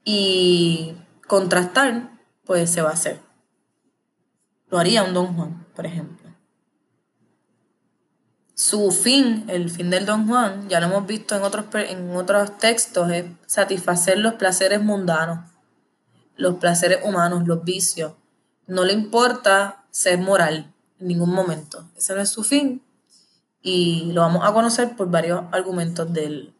y 0.05 0.95
contrastar 1.27 2.11
pues 2.45 2.69
se 2.69 2.81
va 2.81 2.91
a 2.91 2.93
hacer. 2.93 3.19
Lo 4.69 4.77
haría 4.77 5.03
un 5.03 5.13
Don 5.13 5.35
Juan, 5.35 5.65
por 5.75 5.85
ejemplo. 5.85 6.29
Su 8.53 8.91
fin, 8.91 9.43
el 9.49 9.69
fin 9.69 9.89
del 9.89 10.05
Don 10.05 10.27
Juan, 10.27 10.69
ya 10.69 10.79
lo 10.79 10.85
hemos 10.85 11.05
visto 11.05 11.35
en 11.35 11.43
otros, 11.43 11.65
en 11.73 12.15
otros 12.15 12.57
textos, 12.57 13.11
es 13.11 13.25
satisfacer 13.45 14.17
los 14.19 14.35
placeres 14.35 14.81
mundanos, 14.81 15.51
los 16.37 16.55
placeres 16.55 16.99
humanos, 17.03 17.45
los 17.45 17.63
vicios. 17.65 18.13
No 18.67 18.85
le 18.85 18.93
importa 18.93 19.83
ser 19.91 20.19
moral 20.19 20.73
en 20.99 21.07
ningún 21.07 21.31
momento. 21.31 21.89
Ese 21.97 22.15
no 22.15 22.21
es 22.21 22.29
su 22.29 22.43
fin. 22.43 22.81
Y 23.61 24.11
lo 24.13 24.21
vamos 24.21 24.47
a 24.47 24.53
conocer 24.53 24.95
por 24.95 25.09
varios 25.09 25.43
argumentos 25.51 26.11
del, 26.13 26.53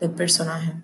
del 0.00 0.10
personaje. 0.10 0.74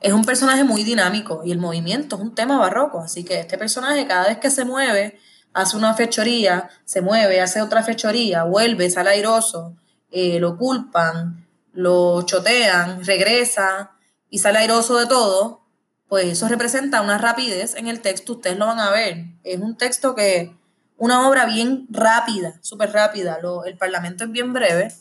Es 0.00 0.14
un 0.14 0.24
personaje 0.24 0.64
muy 0.64 0.82
dinámico 0.82 1.42
y 1.44 1.52
el 1.52 1.58
movimiento 1.58 2.16
es 2.16 2.22
un 2.22 2.34
tema 2.34 2.58
barroco, 2.58 3.00
así 3.00 3.22
que 3.22 3.40
este 3.40 3.58
personaje 3.58 4.06
cada 4.06 4.28
vez 4.28 4.38
que 4.38 4.50
se 4.50 4.64
mueve, 4.64 5.18
hace 5.52 5.76
una 5.76 5.94
fechoría, 5.94 6.70
se 6.86 7.02
mueve, 7.02 7.40
hace 7.40 7.60
otra 7.60 7.82
fechoría, 7.82 8.44
vuelve, 8.44 8.88
sale 8.88 9.10
airoso, 9.10 9.76
eh, 10.10 10.40
lo 10.40 10.56
culpan, 10.56 11.46
lo 11.74 12.22
chotean, 12.22 13.04
regresa 13.04 13.90
y 14.30 14.38
sale 14.38 14.60
airoso 14.60 14.96
de 14.96 15.06
todo, 15.06 15.66
pues 16.08 16.24
eso 16.24 16.48
representa 16.48 17.02
una 17.02 17.18
rapidez 17.18 17.74
en 17.74 17.86
el 17.86 18.00
texto, 18.00 18.32
ustedes 18.32 18.56
lo 18.56 18.66
van 18.66 18.80
a 18.80 18.90
ver. 18.90 19.26
Es 19.44 19.60
un 19.60 19.76
texto 19.76 20.14
que, 20.14 20.56
una 20.96 21.28
obra 21.28 21.44
bien 21.44 21.86
rápida, 21.90 22.58
súper 22.62 22.92
rápida, 22.92 23.38
el 23.66 23.76
parlamento 23.76 24.24
es 24.24 24.30
bien 24.30 24.54
breve, 24.54 24.94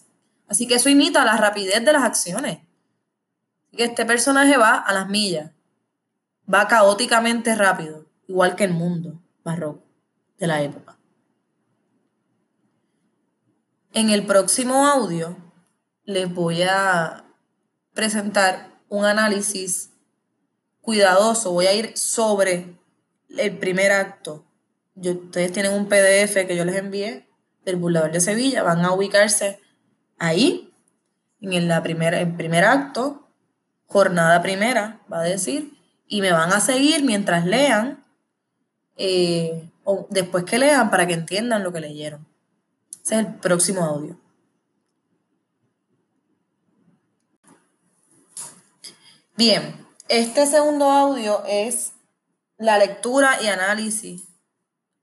así 0.50 0.68
que 0.68 0.75
eso 0.75 0.89
imita 0.89 1.24
la 1.24 1.38
rapidez 1.38 1.86
de 1.86 1.94
las 1.94 2.03
acciones 2.03 2.60
este 3.71 4.05
personaje 4.05 4.57
va 4.57 4.75
a 4.75 4.93
las 4.93 5.07
millas, 5.09 5.51
va 6.51 6.67
caóticamente 6.67 7.55
rápido, 7.55 8.05
igual 8.27 8.55
que 8.55 8.63
el 8.63 8.73
mundo 8.73 9.21
barroco 9.43 9.83
de 10.38 10.47
la 10.47 10.61
época. 10.61 10.97
En 13.93 14.09
el 14.09 14.25
próximo 14.25 14.88
audio 14.88 15.35
les 16.03 16.33
voy 16.33 16.63
a 16.63 17.25
presentar 17.93 18.69
un 18.88 19.05
análisis 19.05 19.91
cuidadoso, 20.81 21.51
voy 21.51 21.67
a 21.67 21.73
ir 21.73 21.97
sobre 21.97 22.79
el 23.38 23.57
primer 23.57 23.91
acto. 23.91 24.45
ustedes 24.95 25.51
tienen 25.51 25.73
un 25.73 25.88
PDF 25.88 26.47
que 26.47 26.55
yo 26.55 26.65
les 26.65 26.75
envié 26.75 27.27
del 27.65 27.75
Burlador 27.75 28.11
de 28.11 28.21
Sevilla, 28.21 28.63
van 28.63 28.83
a 28.83 28.91
ubicarse 28.91 29.59
ahí, 30.17 30.73
en 31.41 31.53
el 31.53 31.81
primer 32.35 32.65
acto, 32.65 33.28
jornada 33.89 34.41
primera, 34.41 35.01
va 35.12 35.22
a 35.22 35.24
decir, 35.24 35.75
y 36.08 36.22
me 36.22 36.31
van 36.31 36.53
a 36.53 36.60
seguir 36.60 37.03
mientras 37.03 37.46
lean, 37.46 38.05
eh, 38.98 39.69
o 39.84 40.08
después 40.10 40.43
que 40.43 40.60
lean 40.60 40.91
para 40.91 41.08
que 41.08 41.13
entiendan 41.13 41.63
lo 41.63 41.74
que 41.74 41.81
leyeron. 41.81 42.25
Ese 43.03 43.15
es 43.15 43.25
el 43.25 43.36
próximo 43.36 43.84
audio. 43.84 44.15
Bien, 49.36 49.88
este 50.08 50.46
segundo 50.46 50.91
audio 50.91 51.43
es 51.48 51.93
la 52.58 52.77
lectura 52.77 53.41
y 53.41 53.48
análisis 53.48 54.24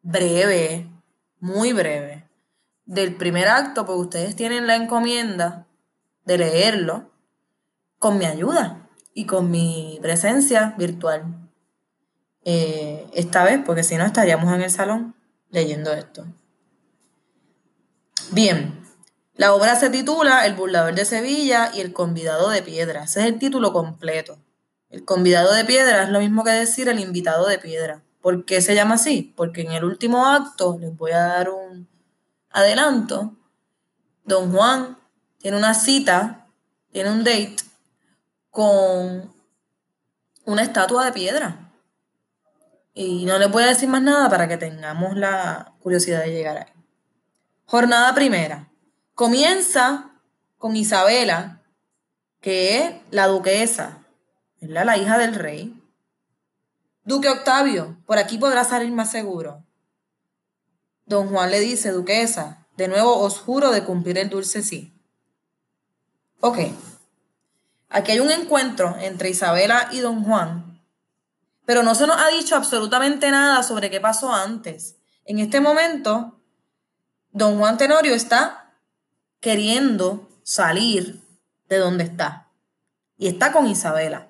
breve, 0.02 0.88
muy 1.40 1.72
breve, 1.72 2.28
del 2.84 3.16
primer 3.16 3.48
acto, 3.48 3.84
porque 3.84 4.02
ustedes 4.02 4.36
tienen 4.36 4.68
la 4.68 4.76
encomienda 4.76 5.66
de 6.24 6.38
leerlo 6.38 7.15
con 7.98 8.18
mi 8.18 8.24
ayuda 8.24 8.88
y 9.14 9.26
con 9.26 9.50
mi 9.50 9.98
presencia 10.02 10.74
virtual. 10.78 11.24
Eh, 12.44 13.06
esta 13.14 13.44
vez, 13.44 13.60
porque 13.64 13.82
si 13.82 13.96
no 13.96 14.04
estaríamos 14.04 14.52
en 14.54 14.62
el 14.62 14.70
salón 14.70 15.14
leyendo 15.50 15.92
esto. 15.92 16.24
Bien, 18.30 18.80
la 19.34 19.52
obra 19.52 19.76
se 19.76 19.90
titula 19.90 20.46
El 20.46 20.54
burlador 20.54 20.94
de 20.94 21.04
Sevilla 21.04 21.70
y 21.74 21.80
el 21.80 21.92
convidado 21.92 22.48
de 22.50 22.62
piedra. 22.62 23.04
Ese 23.04 23.20
es 23.20 23.26
el 23.26 23.38
título 23.38 23.72
completo. 23.72 24.38
El 24.90 25.04
convidado 25.04 25.52
de 25.52 25.64
piedra 25.64 26.04
es 26.04 26.08
lo 26.10 26.20
mismo 26.20 26.44
que 26.44 26.50
decir 26.50 26.88
el 26.88 27.00
invitado 27.00 27.46
de 27.46 27.58
piedra. 27.58 28.02
¿Por 28.20 28.44
qué 28.44 28.60
se 28.60 28.74
llama 28.74 28.94
así? 28.94 29.32
Porque 29.36 29.62
en 29.62 29.72
el 29.72 29.84
último 29.84 30.26
acto, 30.26 30.78
les 30.80 30.96
voy 30.96 31.12
a 31.12 31.20
dar 31.20 31.50
un 31.50 31.88
adelanto, 32.50 33.34
don 34.24 34.52
Juan 34.52 34.98
tiene 35.38 35.56
una 35.56 35.74
cita, 35.74 36.46
tiene 36.90 37.10
un 37.10 37.24
date 37.24 37.56
con 38.56 39.34
una 40.46 40.62
estatua 40.62 41.04
de 41.04 41.12
piedra. 41.12 41.70
Y 42.94 43.26
no 43.26 43.38
les 43.38 43.50
voy 43.50 43.64
a 43.64 43.66
decir 43.66 43.86
más 43.86 44.00
nada 44.00 44.30
para 44.30 44.48
que 44.48 44.56
tengamos 44.56 45.14
la 45.14 45.74
curiosidad 45.82 46.20
de 46.20 46.30
llegar 46.32 46.56
ahí. 46.56 46.72
Jornada 47.66 48.14
primera. 48.14 48.70
Comienza 49.14 50.10
con 50.56 50.74
Isabela, 50.74 51.60
que 52.40 52.78
es 52.78 52.94
la 53.10 53.26
duquesa, 53.26 53.98
es 54.62 54.70
la 54.70 54.96
hija 54.96 55.18
del 55.18 55.34
rey. 55.34 55.78
Duque 57.04 57.28
Octavio, 57.28 57.98
por 58.06 58.16
aquí 58.16 58.38
podrá 58.38 58.64
salir 58.64 58.90
más 58.90 59.10
seguro. 59.10 59.66
Don 61.04 61.28
Juan 61.28 61.50
le 61.50 61.60
dice, 61.60 61.90
duquesa, 61.90 62.66
de 62.78 62.88
nuevo 62.88 63.18
os 63.18 63.38
juro 63.38 63.70
de 63.70 63.84
cumplir 63.84 64.16
el 64.16 64.30
dulce 64.30 64.62
sí. 64.62 64.94
Ok. 66.40 66.56
Aquí 67.88 68.12
hay 68.12 68.20
un 68.20 68.30
encuentro 68.30 68.96
entre 69.00 69.30
Isabela 69.30 69.88
y 69.92 70.00
don 70.00 70.24
Juan, 70.24 70.82
pero 71.64 71.82
no 71.82 71.94
se 71.94 72.06
nos 72.06 72.16
ha 72.16 72.28
dicho 72.28 72.56
absolutamente 72.56 73.30
nada 73.30 73.62
sobre 73.62 73.90
qué 73.90 74.00
pasó 74.00 74.32
antes. 74.32 74.96
En 75.24 75.38
este 75.38 75.60
momento, 75.60 76.40
don 77.30 77.58
Juan 77.58 77.78
Tenorio 77.78 78.14
está 78.14 78.74
queriendo 79.40 80.28
salir 80.42 81.22
de 81.68 81.78
donde 81.78 82.04
está 82.04 82.50
y 83.16 83.28
está 83.28 83.52
con 83.52 83.66
Isabela. 83.66 84.28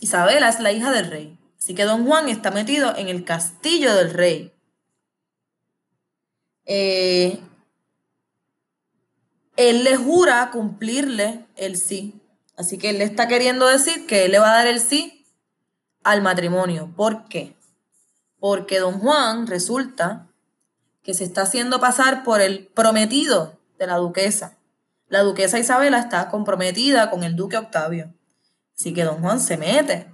Isabela 0.00 0.48
es 0.48 0.60
la 0.60 0.72
hija 0.72 0.90
del 0.90 1.10
rey, 1.10 1.38
así 1.58 1.74
que 1.74 1.84
don 1.84 2.06
Juan 2.06 2.28
está 2.28 2.50
metido 2.50 2.94
en 2.96 3.08
el 3.08 3.24
castillo 3.24 3.94
del 3.94 4.10
rey. 4.12 4.52
Eh, 6.66 7.40
él 9.56 9.84
le 9.84 9.96
jura 9.96 10.50
cumplirle 10.50 11.46
el 11.56 11.76
sí. 11.76 12.20
Así 12.56 12.78
que 12.78 12.90
él 12.90 12.98
le 12.98 13.04
está 13.04 13.28
queriendo 13.28 13.66
decir 13.66 14.06
que 14.06 14.24
él 14.24 14.32
le 14.32 14.38
va 14.38 14.50
a 14.50 14.56
dar 14.56 14.66
el 14.66 14.80
sí 14.80 15.26
al 16.02 16.22
matrimonio. 16.22 16.92
¿Por 16.96 17.28
qué? 17.28 17.56
Porque 18.38 18.78
don 18.78 18.98
Juan 18.98 19.46
resulta 19.46 20.28
que 21.02 21.14
se 21.14 21.24
está 21.24 21.42
haciendo 21.42 21.80
pasar 21.80 22.24
por 22.24 22.40
el 22.40 22.66
prometido 22.68 23.58
de 23.78 23.86
la 23.86 23.96
duquesa. 23.96 24.56
La 25.08 25.20
duquesa 25.20 25.58
Isabela 25.58 25.98
está 25.98 26.28
comprometida 26.30 27.10
con 27.10 27.22
el 27.22 27.36
duque 27.36 27.56
Octavio. 27.56 28.12
Así 28.78 28.92
que 28.92 29.04
don 29.04 29.20
Juan 29.20 29.40
se 29.40 29.56
mete 29.56 30.10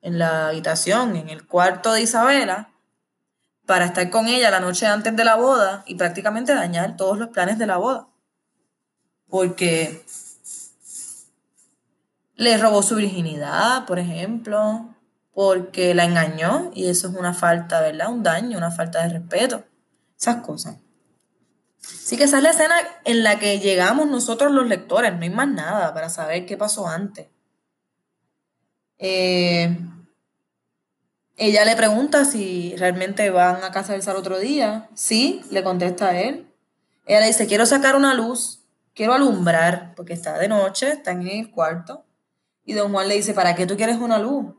en 0.00 0.18
la 0.18 0.48
habitación, 0.48 1.16
en 1.16 1.30
el 1.30 1.46
cuarto 1.46 1.92
de 1.92 2.02
Isabela, 2.02 2.70
para 3.64 3.86
estar 3.86 4.10
con 4.10 4.26
ella 4.26 4.50
la 4.50 4.60
noche 4.60 4.86
antes 4.86 5.16
de 5.16 5.24
la 5.24 5.36
boda 5.36 5.82
y 5.86 5.94
prácticamente 5.94 6.54
dañar 6.54 6.96
todos 6.96 7.18
los 7.18 7.28
planes 7.30 7.58
de 7.58 7.66
la 7.66 7.78
boda 7.78 8.08
porque 9.28 10.04
le 12.36 12.56
robó 12.58 12.82
su 12.82 12.96
virginidad, 12.96 13.86
por 13.86 13.98
ejemplo, 13.98 14.94
porque 15.32 15.94
la 15.94 16.04
engañó 16.04 16.70
y 16.74 16.86
eso 16.88 17.08
es 17.08 17.14
una 17.14 17.34
falta, 17.34 17.80
¿verdad? 17.80 18.10
Un 18.10 18.22
daño, 18.22 18.56
una 18.56 18.70
falta 18.70 19.02
de 19.02 19.18
respeto, 19.18 19.64
esas 20.18 20.36
cosas. 20.36 20.76
Así 21.82 22.16
que 22.16 22.24
esa 22.24 22.38
es 22.38 22.42
la 22.42 22.50
escena 22.50 22.74
en 23.04 23.22
la 23.22 23.38
que 23.38 23.58
llegamos 23.58 24.06
nosotros 24.06 24.52
los 24.52 24.66
lectores, 24.66 25.12
no 25.14 25.22
hay 25.22 25.30
más 25.30 25.48
nada 25.48 25.92
para 25.94 26.08
saber 26.08 26.46
qué 26.46 26.56
pasó 26.56 26.88
antes. 26.88 27.28
Eh, 28.98 29.78
ella 31.36 31.64
le 31.64 31.76
pregunta 31.76 32.24
si 32.24 32.74
realmente 32.76 33.28
van 33.30 33.62
a 33.62 33.70
casarse 33.72 34.10
al 34.10 34.16
otro 34.16 34.38
día. 34.38 34.88
Sí, 34.94 35.42
le 35.50 35.62
contesta 35.62 36.08
a 36.08 36.20
él. 36.20 36.50
Ella 37.04 37.20
le 37.20 37.26
dice, 37.26 37.46
quiero 37.46 37.66
sacar 37.66 37.94
una 37.94 38.14
luz 38.14 38.66
quiero 38.96 39.12
alumbrar, 39.12 39.92
porque 39.94 40.14
está 40.14 40.38
de 40.38 40.48
noche, 40.48 40.88
están 40.88 41.20
en 41.20 41.44
el 41.44 41.50
cuarto. 41.50 42.05
Y 42.66 42.74
don 42.74 42.92
Juan 42.92 43.08
le 43.08 43.14
dice, 43.14 43.32
¿para 43.32 43.54
qué 43.54 43.64
tú 43.64 43.76
quieres 43.76 43.96
una 43.96 44.18
luz? 44.18 44.54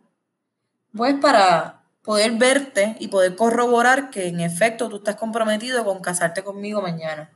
Pues 0.95 1.13
para 1.15 1.83
poder 2.01 2.31
verte 2.31 2.95
y 2.99 3.09
poder 3.09 3.35
corroborar 3.35 4.09
que 4.09 4.27
en 4.27 4.39
efecto 4.39 4.89
tú 4.89 4.95
estás 4.95 5.17
comprometido 5.17 5.85
con 5.85 5.99
casarte 5.99 6.43
conmigo 6.43 6.81
mañana. 6.81 7.31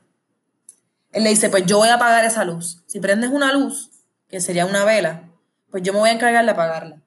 Él 1.11 1.23
le 1.25 1.29
dice, 1.29 1.49
pues 1.49 1.65
yo 1.65 1.77
voy 1.77 1.89
a 1.89 1.95
apagar 1.95 2.25
esa 2.25 2.43
luz. 2.45 2.81
Si 2.87 2.99
prendes 2.99 3.29
una 3.29 3.53
luz, 3.53 3.91
que 4.27 4.41
sería 4.41 4.65
una 4.65 4.85
vela, 4.85 5.29
pues 5.69 5.83
yo 5.83 5.93
me 5.93 5.99
voy 5.99 6.09
a 6.09 6.13
encargar 6.13 6.43
de 6.45 6.51
apagarla. 6.51 7.01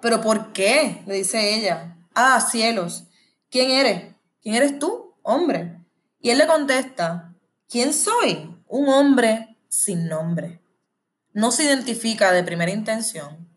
¿Pero 0.00 0.20
por 0.20 0.52
qué? 0.52 1.02
Le 1.06 1.14
dice 1.14 1.54
ella. 1.54 1.96
Ah, 2.14 2.40
cielos. 2.40 3.04
¿Quién 3.50 3.70
eres? 3.70 4.14
¿Quién 4.42 4.54
eres 4.54 4.78
tú? 4.78 5.14
Hombre. 5.22 5.80
Y 6.20 6.30
él 6.30 6.38
le 6.38 6.46
contesta, 6.46 7.28
¿Quién 7.70 7.92
soy? 7.92 8.56
Un 8.66 8.88
hombre 8.88 9.58
sin 9.68 10.08
nombre. 10.08 10.62
No 11.32 11.50
se 11.50 11.64
identifica 11.64 12.32
de 12.32 12.44
primera 12.44 12.70
intención, 12.70 13.48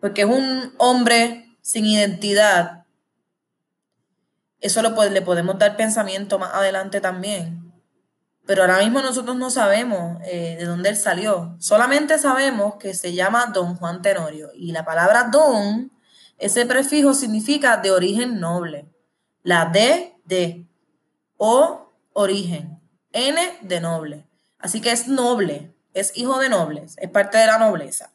porque 0.00 0.22
es 0.22 0.28
un 0.28 0.74
hombre 0.78 1.56
sin 1.60 1.86
identidad. 1.86 2.84
Eso 4.60 4.82
lo, 4.82 5.02
le 5.04 5.22
podemos 5.22 5.58
dar 5.58 5.76
pensamiento 5.76 6.38
más 6.38 6.54
adelante 6.54 7.00
también. 7.00 7.64
Pero 8.46 8.62
ahora 8.62 8.78
mismo 8.78 9.00
nosotros 9.00 9.36
no 9.36 9.50
sabemos 9.50 10.20
eh, 10.24 10.56
de 10.58 10.64
dónde 10.66 10.90
él 10.90 10.96
salió. 10.96 11.56
Solamente 11.58 12.18
sabemos 12.18 12.76
que 12.76 12.92
se 12.92 13.14
llama 13.14 13.46
Don 13.46 13.76
Juan 13.76 14.02
Tenorio. 14.02 14.50
Y 14.54 14.72
la 14.72 14.84
palabra 14.84 15.30
don, 15.32 15.90
ese 16.38 16.66
prefijo 16.66 17.14
significa 17.14 17.78
de 17.78 17.90
origen 17.90 18.40
noble. 18.40 18.90
La 19.42 19.66
D 19.66 20.14
de 20.24 20.66
o 21.38 21.90
origen. 22.12 22.80
N 23.12 23.40
de 23.62 23.80
noble. 23.80 24.26
Así 24.58 24.80
que 24.80 24.92
es 24.92 25.08
noble, 25.08 25.74
es 25.94 26.16
hijo 26.16 26.38
de 26.38 26.48
nobles, 26.48 26.96
es 26.98 27.10
parte 27.10 27.38
de 27.38 27.46
la 27.46 27.58
nobleza. 27.58 28.12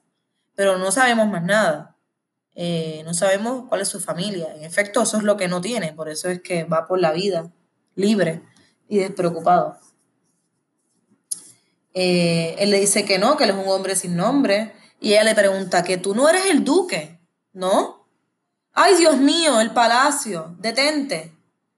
Pero 0.55 0.77
no 0.77 0.91
sabemos 0.91 1.27
más 1.27 1.43
nada. 1.43 1.95
Eh, 2.55 3.01
no 3.05 3.13
sabemos 3.13 3.65
cuál 3.69 3.81
es 3.81 3.87
su 3.87 3.99
familia. 3.99 4.53
En 4.55 4.63
efecto, 4.63 5.01
eso 5.01 5.17
es 5.17 5.23
lo 5.23 5.37
que 5.37 5.47
no 5.47 5.61
tiene. 5.61 5.93
Por 5.93 6.09
eso 6.09 6.29
es 6.29 6.41
que 6.41 6.65
va 6.65 6.87
por 6.87 6.99
la 6.99 7.11
vida 7.11 7.49
libre 7.95 8.41
y 8.87 8.99
despreocupado. 8.99 9.77
Eh, 11.93 12.55
él 12.59 12.71
le 12.71 12.79
dice 12.79 13.05
que 13.05 13.17
no, 13.17 13.37
que 13.37 13.45
él 13.45 13.51
es 13.51 13.55
un 13.55 13.69
hombre 13.69 13.95
sin 13.95 14.15
nombre. 14.15 14.73
Y 14.99 15.13
ella 15.13 15.23
le 15.23 15.35
pregunta 15.35 15.83
que 15.83 15.97
tú 15.97 16.13
no 16.13 16.27
eres 16.27 16.45
el 16.47 16.65
duque, 16.65 17.19
¿no? 17.53 18.05
Ay, 18.73 18.95
Dios 18.95 19.17
mío, 19.17 19.61
el 19.61 19.71
palacio, 19.71 20.55
detente. 20.59 21.33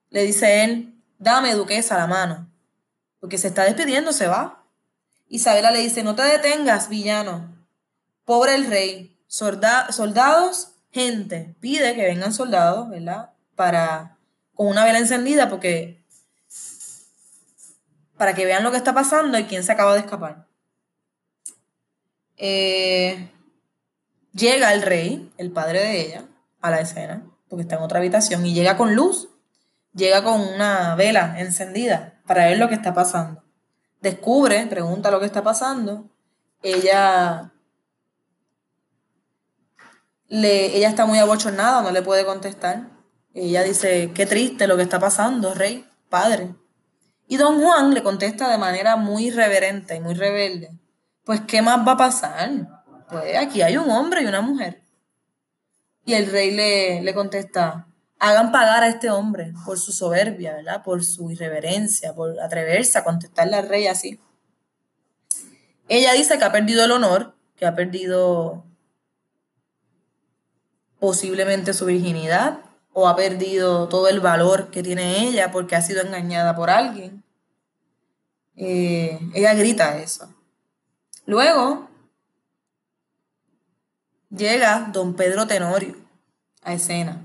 Le 0.10 0.24
dice 0.24 0.64
él, 0.64 0.96
dame, 1.20 1.54
duquesa, 1.54 1.98
la 1.98 2.08
mano 2.08 2.52
porque 3.22 3.38
se 3.38 3.48
está 3.48 3.64
despidiendo, 3.64 4.12
se 4.12 4.28
va. 4.28 4.61
Isabela 5.32 5.72
le 5.72 5.80
dice, 5.80 6.04
no 6.04 6.13
te 6.13 6.24
detengas, 6.24 6.89
villano. 6.89 7.56
Pobre 8.26 8.54
el 8.54 8.67
rey. 8.67 9.17
soldados, 9.28 10.74
gente. 10.91 11.56
Pide 11.62 11.96
que 11.96 12.04
vengan 12.04 12.34
soldados, 12.34 12.89
¿verdad? 12.89 13.32
Para, 13.56 14.17
con 14.54 14.67
una 14.67 14.84
vela 14.84 15.00
encendida, 15.00 15.50
porque 15.50 16.04
para 18.17 18.36
que 18.36 18.46
vean 18.46 18.62
lo 18.62 18.72
que 18.72 18.78
está 18.78 18.94
pasando 18.94 19.39
y 19.39 19.46
quién 19.46 19.63
se 19.63 19.72
acaba 19.72 19.94
de 19.94 20.02
escapar. 20.02 20.48
Eh, 22.36 23.32
llega 24.34 24.74
el 24.74 24.82
rey, 24.82 25.32
el 25.38 25.52
padre 25.52 25.80
de 25.80 26.02
ella, 26.02 26.26
a 26.60 26.72
la 26.72 26.82
escena, 26.82 27.26
porque 27.48 27.63
está 27.63 27.78
en 27.78 27.84
otra 27.84 28.00
habitación, 28.00 28.46
y 28.46 28.54
llega 28.54 28.76
con 28.76 28.96
luz, 28.96 29.30
llega 29.94 30.24
con 30.26 30.41
una 30.41 30.94
vela 30.96 31.39
encendida 31.39 32.22
para 32.28 32.48
ver 32.48 32.58
lo 32.58 32.67
que 32.67 32.76
está 32.76 32.94
pasando. 32.94 33.40
Descubre, 34.02 34.66
pregunta 34.66 35.12
lo 35.12 35.20
que 35.20 35.28
está 35.28 35.44
pasando. 35.44 36.10
Ella, 36.64 37.54
le, 40.28 40.76
ella 40.76 40.90
está 40.90 41.06
muy 41.06 41.20
abochornada, 41.20 41.84
no 41.84 41.92
le 41.92 42.02
puede 42.02 42.26
contestar. 42.26 42.90
Ella 43.34 43.64
dice, 43.64 44.12
qué 44.14 44.26
triste 44.26 44.68
lo 44.68 44.76
que 44.76 44.84
está 44.84 45.00
pasando, 45.00 45.54
rey, 45.54 45.88
padre. 46.10 46.56
Y 47.28 47.38
don 47.38 47.62
Juan 47.62 47.94
le 47.94 48.04
contesta 48.04 48.50
de 48.50 48.58
manera 48.58 48.98
muy 48.98 49.30
reverente 49.30 49.96
y 49.96 50.02
muy 50.02 50.16
rebelde. 50.16 50.72
Pues, 51.24 51.42
¿qué 51.42 51.62
más 51.62 51.88
va 51.88 51.94
a 51.94 51.98
pasar? 51.98 52.50
Pues 53.08 53.38
aquí 53.38 53.62
hay 53.62 53.78
un 53.78 53.90
hombre 53.90 54.24
y 54.24 54.26
una 54.26 54.42
mujer. 54.42 54.82
Y 56.06 56.14
el 56.14 56.32
rey 56.32 56.52
le, 56.52 57.02
le 57.04 57.14
contesta, 57.14 57.88
hagan 58.21 58.51
pagar 58.51 58.84
a 58.84 58.88
este 58.88 59.10
hombre 59.10 59.51
por 59.65 59.79
su 59.79 59.91
soberbia, 59.91 60.53
¿verdad? 60.53 60.84
Por 60.84 61.03
su 61.03 61.31
irreverencia, 61.31 62.13
por 62.13 62.39
atreverse 62.39 62.99
a 62.99 63.03
contestarle 63.03 63.55
al 63.55 63.67
rey 63.67 63.88
así. 63.88 64.19
Ella 65.88 66.13
dice 66.13 66.38
que 66.38 66.43
ha 66.43 66.51
perdido 66.51 66.86
el 66.86 66.91
honor, 66.91 67.34
que 67.55 67.65
ha 67.65 67.75
perdido 67.75 68.63
posiblemente 70.99 71.73
su 71.73 71.88
virginidad 71.88 72.60
o 72.93 73.07
ha 73.07 73.15
perdido 73.15 73.89
todo 73.89 74.07
el 74.07 74.19
valor 74.19 74.69
que 74.69 74.84
tiene 74.84 75.27
ella 75.27 75.51
porque 75.51 75.75
ha 75.75 75.81
sido 75.81 76.03
engañada 76.03 76.55
por 76.55 76.69
alguien. 76.69 77.23
Eh, 78.55 79.19
ella 79.34 79.55
grita 79.55 79.97
eso. 79.97 80.31
Luego 81.25 81.89
llega 84.29 84.91
don 84.93 85.15
Pedro 85.15 85.47
Tenorio 85.47 85.95
a 86.62 86.73
escena 86.73 87.19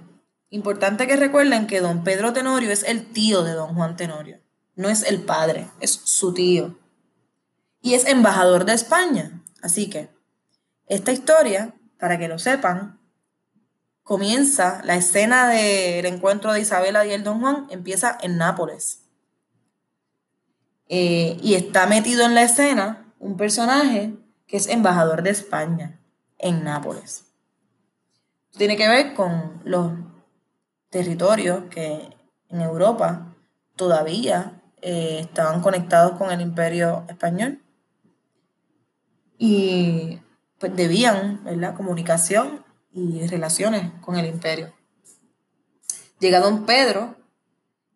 Importante 0.57 1.07
que 1.07 1.17
recuerden 1.17 1.67
que 1.67 1.83
don 1.83 2.03
Pedro 2.03 2.33
Tenorio 2.33 2.73
es 2.73 2.83
el 2.83 3.13
tío 3.13 3.45
de 3.45 3.53
don 3.53 3.75
Juan 3.75 3.95
Tenorio. 3.95 4.41
no 4.75 4.89
es 4.89 5.03
el 5.03 5.21
padre, 5.21 5.69
es 5.81 5.91
su 5.91 6.33
tío. 6.33 6.79
Y 7.83 7.93
es 7.93 8.07
embajador 8.07 8.65
de 8.65 8.73
España. 8.73 9.43
Así 9.61 9.91
que 9.91 10.09
esta 10.87 11.13
historia, 11.13 11.75
para 11.99 12.19
que 12.19 12.29
lo 12.29 12.39
sepan, 12.39 12.99
comienza, 14.03 14.81
la 14.85 14.97
escena 14.97 15.49
del 15.51 16.07
encuentro 16.07 16.55
de 16.55 16.61
Isabela 16.63 17.05
y 17.05 17.13
el 17.13 17.23
Don 17.23 17.41
Juan 17.41 17.67
empieza 17.69 18.17
en 18.23 18.39
Nápoles. 18.39 19.03
Eh, 20.89 21.37
y 21.43 21.55
está 21.55 21.87
metido 21.87 22.25
en 22.25 22.35
la 22.35 22.45
escena 22.45 23.13
un 23.19 23.37
personaje 23.37 24.15
que 24.47 24.57
es 24.57 24.69
embajador 24.69 25.23
de 25.23 25.31
España 25.31 26.01
en 26.39 26.65
Nápoles. 26.65 27.27
Tiene 28.57 28.79
que 28.79 28.89
ver 28.89 29.13
con 29.13 29.61
los 29.65 29.93
territorios 30.97 31.65
que 31.69 32.09
en 32.49 32.61
Europa 32.63 33.37
todavía 33.77 34.63
eh, 34.81 35.19
estaban 35.21 35.61
conectados 35.61 36.17
con 36.17 36.31
el 36.31 36.41
imperio 36.41 37.05
español 37.07 37.61
y 39.37 40.21
pues 40.59 40.75
debían 40.75 41.43
la 41.61 41.75
comunicación 41.75 42.65
y 42.95 43.27
relaciones 43.27 43.93
con 44.01 44.17
el 44.17 44.25
imperio. 44.25 44.73
Llega 46.19 46.41
don 46.41 46.65
Pedro 46.65 47.15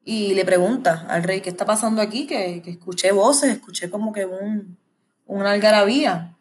y 0.05 0.35
le 0.35 0.45
pregunta 0.45 1.07
al 1.09 1.23
rey, 1.23 1.41
¿qué 1.41 1.49
está 1.49 1.65
pasando 1.65 2.03
aquí? 2.03 2.27
Que, 2.27 2.63
escuché 2.67 3.13
voces, 3.13 3.51
escuché 3.51 3.89
como 3.89 4.13
que 4.13 4.27
un, 4.27 4.77
una 5.25 5.53
algarabía. 5.53 6.37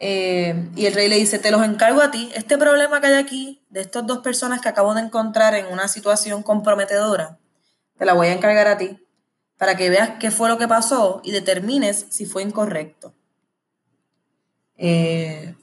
Eh, 0.00 0.70
y 0.76 0.86
el 0.86 0.94
rey 0.94 1.08
le 1.08 1.16
dice, 1.16 1.38
te 1.38 1.50
los 1.50 1.64
encargo 1.64 2.00
a 2.00 2.10
ti. 2.10 2.30
Este 2.34 2.56
problema 2.56 3.00
que 3.00 3.08
hay 3.08 3.14
aquí, 3.14 3.64
de 3.68 3.80
estas 3.80 4.06
dos 4.06 4.18
personas 4.18 4.60
que 4.60 4.68
acabo 4.68 4.94
de 4.94 5.02
encontrar 5.02 5.54
en 5.54 5.66
una 5.66 5.88
situación 5.88 6.42
comprometedora, 6.42 7.38
te 7.96 8.04
la 8.04 8.14
voy 8.14 8.28
a 8.28 8.32
encargar 8.32 8.68
a 8.68 8.78
ti, 8.78 9.04
para 9.56 9.76
que 9.76 9.90
veas 9.90 10.10
qué 10.20 10.30
fue 10.30 10.48
lo 10.48 10.56
que 10.56 10.68
pasó 10.68 11.20
y 11.24 11.32
determines 11.32 12.06
si 12.10 12.26
fue 12.26 12.42
incorrecto. 12.42 13.12
Eh, 14.76 15.56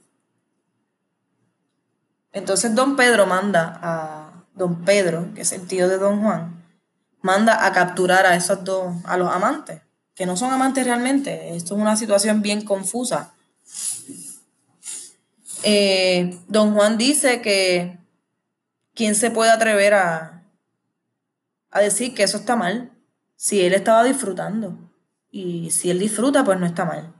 entonces 2.33 2.75
don 2.75 2.97
Pedro 2.97 3.25
manda 3.25 3.79
a 3.81 4.43
don 4.53 4.83
Pedro, 4.83 5.33
que 5.33 5.41
es 5.41 5.53
el 5.53 5.65
tío 5.65 5.87
de 5.87 5.97
don 5.97 6.21
Juan, 6.21 6.61
manda 7.21 7.65
a 7.65 7.71
capturar 7.71 8.25
a 8.25 8.35
esos 8.35 8.65
dos, 8.65 8.93
a 9.05 9.15
los 9.15 9.31
amantes, 9.31 9.81
que 10.13 10.25
no 10.25 10.35
son 10.35 10.51
amantes 10.51 10.85
realmente. 10.85 11.55
Esto 11.55 11.75
es 11.75 11.81
una 11.81 11.95
situación 11.95 12.41
bien 12.41 12.65
confusa. 12.65 13.34
Eh, 15.67 16.37
don 16.47 16.75
Juan 16.75 16.99
dice 16.99 17.41
que 17.41 17.97
quién 18.93 19.15
se 19.15 19.31
puede 19.31 19.49
atrever 19.49 19.95
a, 19.95 20.47
a 21.71 21.79
decir 21.81 22.13
que 22.13 22.21
eso 22.21 22.37
está 22.37 22.55
mal 22.55 22.91
si 23.35 23.61
él 23.61 23.73
estaba 23.73 24.03
disfrutando. 24.03 24.77
Y 25.31 25.71
si 25.71 25.89
él 25.89 25.97
disfruta, 25.97 26.43
pues 26.43 26.59
no 26.59 26.67
está 26.67 26.85
mal. 26.85 27.15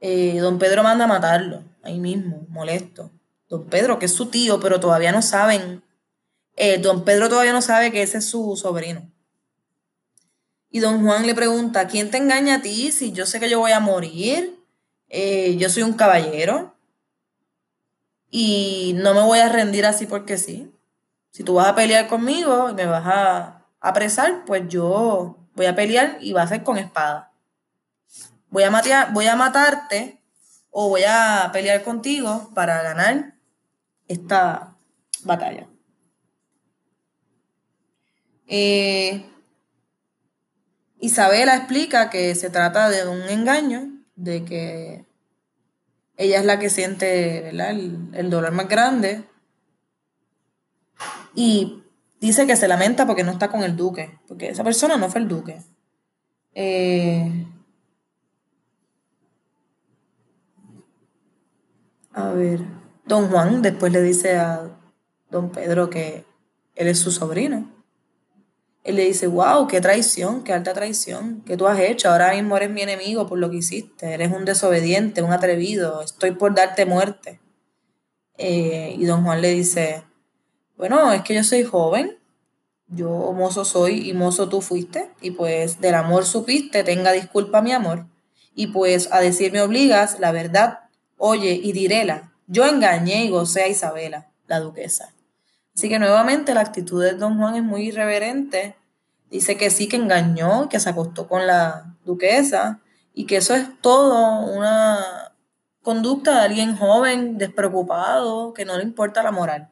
Eh, 0.00 0.38
don 0.38 0.58
Pedro 0.58 0.82
manda 0.82 1.04
a 1.04 1.08
matarlo, 1.08 1.62
ahí 1.82 1.98
mismo, 1.98 2.46
molesto 2.48 3.12
don 3.48 3.66
Pedro, 3.66 3.98
que 3.98 4.06
es 4.06 4.12
su 4.12 4.26
tío, 4.26 4.58
pero 4.58 4.80
todavía 4.80 5.12
no 5.12 5.22
saben, 5.22 5.84
eh, 6.56 6.78
don 6.78 7.04
Pedro 7.04 7.28
todavía 7.28 7.52
no 7.52 7.62
sabe 7.62 7.92
que 7.92 8.02
ese 8.02 8.18
es 8.18 8.24
su 8.24 8.56
sobrino. 8.56 9.12
Y 10.70 10.80
don 10.80 11.04
Juan 11.04 11.26
le 11.26 11.34
pregunta, 11.34 11.86
¿quién 11.86 12.10
te 12.10 12.16
engaña 12.16 12.56
a 12.56 12.62
ti 12.62 12.90
si 12.90 13.12
yo 13.12 13.24
sé 13.24 13.38
que 13.38 13.48
yo 13.48 13.60
voy 13.60 13.72
a 13.72 13.80
morir? 13.80 14.58
Yo 15.08 15.70
soy 15.70 15.84
un 15.84 15.92
caballero 15.92 16.75
y 18.30 18.94
no 18.96 19.14
me 19.14 19.22
voy 19.22 19.38
a 19.38 19.48
rendir 19.48 19.86
así 19.86 20.06
porque 20.06 20.38
sí. 20.38 20.72
Si 21.30 21.44
tú 21.44 21.54
vas 21.54 21.68
a 21.68 21.74
pelear 21.74 22.08
conmigo 22.08 22.70
y 22.70 22.74
me 22.74 22.86
vas 22.86 23.06
a 23.06 23.66
apresar, 23.80 24.44
pues 24.46 24.62
yo 24.68 25.36
voy 25.54 25.66
a 25.66 25.74
pelear 25.74 26.18
y 26.20 26.32
va 26.32 26.42
a 26.42 26.48
ser 26.48 26.62
con 26.62 26.78
espada. 26.78 27.32
Voy 28.50 28.62
a, 28.62 29.10
voy 29.12 29.26
a 29.26 29.36
matarte 29.36 30.22
o 30.70 30.88
voy 30.88 31.04
a 31.06 31.50
pelear 31.52 31.82
contigo 31.82 32.50
para 32.54 32.82
ganar 32.82 33.34
esta 34.08 34.76
batalla. 35.24 35.66
Eh, 38.46 39.26
Isabela 41.00 41.56
explica 41.56 42.10
que 42.10 42.34
se 42.34 42.50
trata 42.50 42.88
de 42.88 43.06
un 43.06 43.22
engaño, 43.22 44.04
de 44.14 44.44
que 44.44 45.05
ella 46.16 46.40
es 46.40 46.44
la 46.44 46.58
que 46.58 46.70
siente 46.70 47.50
El, 47.50 48.30
dolor 48.30 48.52
más 48.52 48.68
grande. 48.68 49.24
Y 51.34 51.82
dice 52.20 52.46
que 52.46 52.56
se 52.56 52.68
lamenta 52.68 53.06
porque 53.06 53.24
no 53.24 53.32
está 53.32 53.50
con 53.50 53.62
el 53.62 53.76
duque, 53.76 54.18
porque 54.26 54.48
esa 54.48 54.64
persona 54.64 54.96
no 54.96 55.10
fue 55.10 55.20
el 55.20 55.28
duque. 55.28 55.62
Eh, 56.54 57.46
a 62.12 62.30
ver. 62.30 62.60
Don 63.04 63.28
Juan 63.28 63.62
después 63.62 63.92
le 63.92 64.02
dice 64.02 64.36
a 64.36 64.70
don 65.30 65.50
Pedro 65.50 65.90
que 65.90 66.24
él 66.74 66.88
es 66.88 66.98
su 66.98 67.12
sobrino. 67.12 67.75
Él 68.86 68.94
le 68.94 69.04
dice, 69.04 69.26
wow, 69.26 69.66
qué 69.66 69.80
traición, 69.80 70.44
qué 70.44 70.52
alta 70.52 70.72
traición, 70.72 71.42
que 71.44 71.56
tú 71.56 71.66
has 71.66 71.80
hecho, 71.80 72.08
ahora 72.08 72.32
mismo 72.32 72.56
eres 72.56 72.70
mi 72.70 72.82
enemigo 72.82 73.26
por 73.26 73.36
lo 73.36 73.50
que 73.50 73.56
hiciste, 73.56 74.14
eres 74.14 74.30
un 74.30 74.44
desobediente, 74.44 75.22
un 75.22 75.32
atrevido, 75.32 76.02
estoy 76.02 76.30
por 76.30 76.54
darte 76.54 76.86
muerte. 76.86 77.40
Eh, 78.38 78.94
y 78.96 79.04
don 79.06 79.24
Juan 79.24 79.42
le 79.42 79.50
dice, 79.50 80.04
bueno, 80.76 81.12
es 81.12 81.22
que 81.22 81.34
yo 81.34 81.42
soy 81.42 81.64
joven, 81.64 82.16
yo 82.86 83.08
mozo 83.32 83.64
soy 83.64 84.08
y 84.08 84.12
mozo 84.12 84.48
tú 84.48 84.60
fuiste, 84.60 85.10
y 85.20 85.32
pues 85.32 85.80
del 85.80 85.96
amor 85.96 86.24
supiste, 86.24 86.84
tenga 86.84 87.10
disculpa 87.10 87.62
mi 87.62 87.72
amor, 87.72 88.06
y 88.54 88.68
pues 88.68 89.08
a 89.10 89.18
decir 89.18 89.50
me 89.50 89.62
obligas 89.62 90.20
la 90.20 90.30
verdad, 90.30 90.78
oye 91.16 91.58
y 91.60 91.72
diréla, 91.72 92.34
yo 92.46 92.64
engañé 92.64 93.24
y 93.24 93.30
gocé 93.30 93.62
a 93.62 93.68
Isabela, 93.68 94.30
la 94.46 94.60
duquesa. 94.60 95.15
Así 95.76 95.88
que 95.90 95.98
nuevamente 95.98 96.54
la 96.54 96.62
actitud 96.62 97.02
de 97.02 97.12
don 97.12 97.36
Juan 97.36 97.56
es 97.56 97.62
muy 97.62 97.88
irreverente. 97.88 98.76
Dice 99.30 99.56
que 99.56 99.70
sí 99.70 99.88
que 99.88 99.96
engañó, 99.96 100.68
que 100.68 100.80
se 100.80 100.88
acostó 100.88 101.28
con 101.28 101.46
la 101.46 101.94
duquesa 102.04 102.80
y 103.12 103.26
que 103.26 103.36
eso 103.36 103.54
es 103.54 103.68
todo 103.82 104.46
una 104.46 105.32
conducta 105.82 106.34
de 106.34 106.40
alguien 106.46 106.76
joven, 106.76 107.36
despreocupado, 107.36 108.54
que 108.54 108.64
no 108.64 108.76
le 108.76 108.84
importa 108.84 109.22
la 109.22 109.32
moral. 109.32 109.68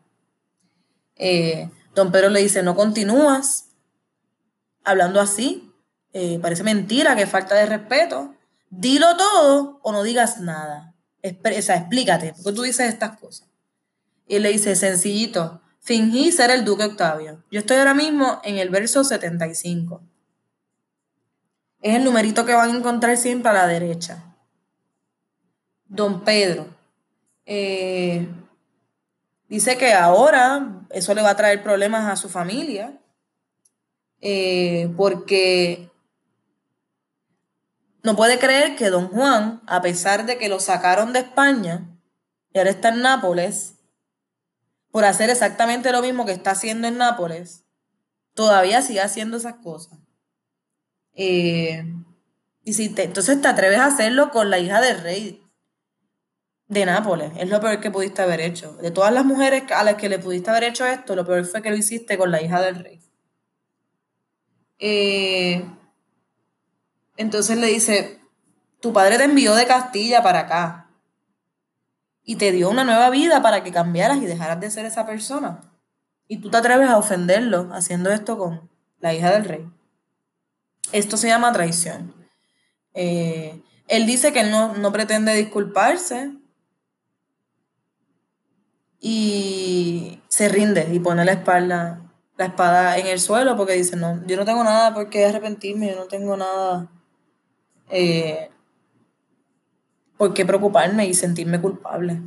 Eh, 1.16 1.70
don 1.94 2.12
Pedro 2.12 2.28
le 2.28 2.40
dice, 2.40 2.62
no 2.62 2.74
continúas 2.74 3.70
hablando 4.84 5.20
así, 5.20 5.72
eh, 6.12 6.38
parece 6.40 6.62
mentira, 6.62 7.16
que 7.16 7.26
falta 7.26 7.54
de 7.54 7.66
respeto, 7.66 8.34
dilo 8.68 9.16
todo 9.16 9.80
o 9.82 9.92
no 9.92 10.02
digas 10.02 10.40
nada 10.40 10.94
expresa, 11.24 11.74
explícate, 11.76 12.34
porque 12.34 12.52
tú 12.52 12.62
dices 12.62 12.86
estas 12.92 13.18
cosas. 13.18 13.48
Y 14.28 14.36
él 14.36 14.42
le 14.42 14.50
dice, 14.50 14.76
sencillito, 14.76 15.62
fingí 15.84 16.32
ser 16.32 16.50
el 16.50 16.64
duque 16.64 16.84
Octavio. 16.84 17.44
Yo 17.50 17.60
estoy 17.60 17.76
ahora 17.76 17.94
mismo 17.94 18.40
en 18.42 18.56
el 18.56 18.70
verso 18.70 19.04
75. 19.04 20.00
Es 21.82 21.94
el 21.94 22.04
numerito 22.04 22.46
que 22.46 22.54
van 22.54 22.70
a 22.70 22.76
encontrar 22.76 23.16
siempre 23.18 23.50
a 23.50 23.54
la 23.54 23.66
derecha. 23.66 24.34
Don 25.84 26.24
Pedro. 26.24 26.66
Eh, 27.44 28.26
dice 29.48 29.76
que 29.76 29.92
ahora 29.92 30.86
eso 30.88 31.14
le 31.14 31.20
va 31.20 31.30
a 31.30 31.36
traer 31.36 31.62
problemas 31.62 32.10
a 32.10 32.16
su 32.16 32.30
familia, 32.30 32.98
eh, 34.22 34.90
porque 34.96 35.90
no 38.02 38.16
puede 38.16 38.38
creer 38.38 38.74
que 38.74 38.88
don 38.88 39.08
Juan, 39.08 39.60
a 39.66 39.82
pesar 39.82 40.24
de 40.24 40.38
que 40.38 40.48
lo 40.48 40.60
sacaron 40.60 41.12
de 41.12 41.18
España 41.18 41.86
y 42.54 42.58
ahora 42.58 42.70
está 42.70 42.88
en 42.88 43.02
Nápoles, 43.02 43.74
por 44.94 45.04
hacer 45.06 45.28
exactamente 45.28 45.90
lo 45.90 46.02
mismo 46.02 46.24
que 46.24 46.30
está 46.30 46.52
haciendo 46.52 46.86
en 46.86 46.98
Nápoles, 46.98 47.64
todavía 48.32 48.80
sigue 48.80 49.00
haciendo 49.00 49.38
esas 49.38 49.54
cosas. 49.54 49.98
Eh, 51.14 51.84
y 52.62 52.74
si 52.74 52.94
entonces 52.96 53.42
te 53.42 53.48
atreves 53.48 53.80
a 53.80 53.86
hacerlo 53.86 54.30
con 54.30 54.50
la 54.50 54.60
hija 54.60 54.80
del 54.80 55.00
rey 55.00 55.42
de 56.68 56.86
Nápoles, 56.86 57.32
es 57.36 57.50
lo 57.50 57.60
peor 57.60 57.80
que 57.80 57.90
pudiste 57.90 58.22
haber 58.22 58.40
hecho. 58.40 58.74
De 58.74 58.92
todas 58.92 59.12
las 59.12 59.24
mujeres 59.24 59.64
a 59.72 59.82
las 59.82 59.96
que 59.96 60.08
le 60.08 60.20
pudiste 60.20 60.50
haber 60.50 60.62
hecho 60.62 60.86
esto, 60.86 61.16
lo 61.16 61.26
peor 61.26 61.44
fue 61.44 61.60
que 61.60 61.70
lo 61.70 61.76
hiciste 61.76 62.16
con 62.16 62.30
la 62.30 62.40
hija 62.40 62.62
del 62.62 62.76
rey. 62.76 63.00
Eh, 64.78 65.64
entonces 67.16 67.58
le 67.58 67.66
dice, 67.66 68.20
tu 68.78 68.92
padre 68.92 69.18
te 69.18 69.24
envió 69.24 69.56
de 69.56 69.66
Castilla 69.66 70.22
para 70.22 70.38
acá 70.38 70.83
y 72.24 72.36
te 72.36 72.52
dio 72.52 72.70
una 72.70 72.84
nueva 72.84 73.10
vida 73.10 73.42
para 73.42 73.62
que 73.62 73.72
cambiaras 73.72 74.18
y 74.18 74.26
dejaras 74.26 74.60
de 74.60 74.70
ser 74.70 74.86
esa 74.86 75.06
persona. 75.06 75.60
Y 76.26 76.38
tú 76.38 76.50
te 76.50 76.56
atreves 76.56 76.88
a 76.88 76.96
ofenderlo 76.96 77.68
haciendo 77.72 78.10
esto 78.10 78.38
con 78.38 78.70
la 79.00 79.14
hija 79.14 79.30
del 79.30 79.44
rey. 79.44 79.68
Esto 80.92 81.16
se 81.16 81.28
llama 81.28 81.52
traición. 81.52 82.14
Eh, 82.94 83.62
él 83.88 84.06
dice 84.06 84.32
que 84.32 84.40
él 84.40 84.50
no, 84.50 84.74
no 84.74 84.92
pretende 84.92 85.34
disculparse 85.34 86.32
y 89.00 90.22
se 90.28 90.48
rinde 90.48 90.88
y 90.92 90.98
pone 91.00 91.24
la 91.24 91.32
espalda 91.32 92.04
la 92.36 92.46
espada 92.46 92.98
en 92.98 93.06
el 93.06 93.20
suelo 93.20 93.56
porque 93.56 93.74
dice, 93.74 93.96
no, 93.96 94.24
yo 94.26 94.36
no 94.36 94.44
tengo 94.44 94.64
nada 94.64 94.92
por 94.92 95.08
qué 95.08 95.26
arrepentirme, 95.26 95.90
yo 95.90 95.96
no 95.96 96.06
tengo 96.06 96.36
nada 96.36 96.90
eh, 97.90 98.50
por 100.16 100.34
qué 100.34 100.44
preocuparme 100.44 101.06
y 101.06 101.14
sentirme 101.14 101.60
culpable. 101.60 102.20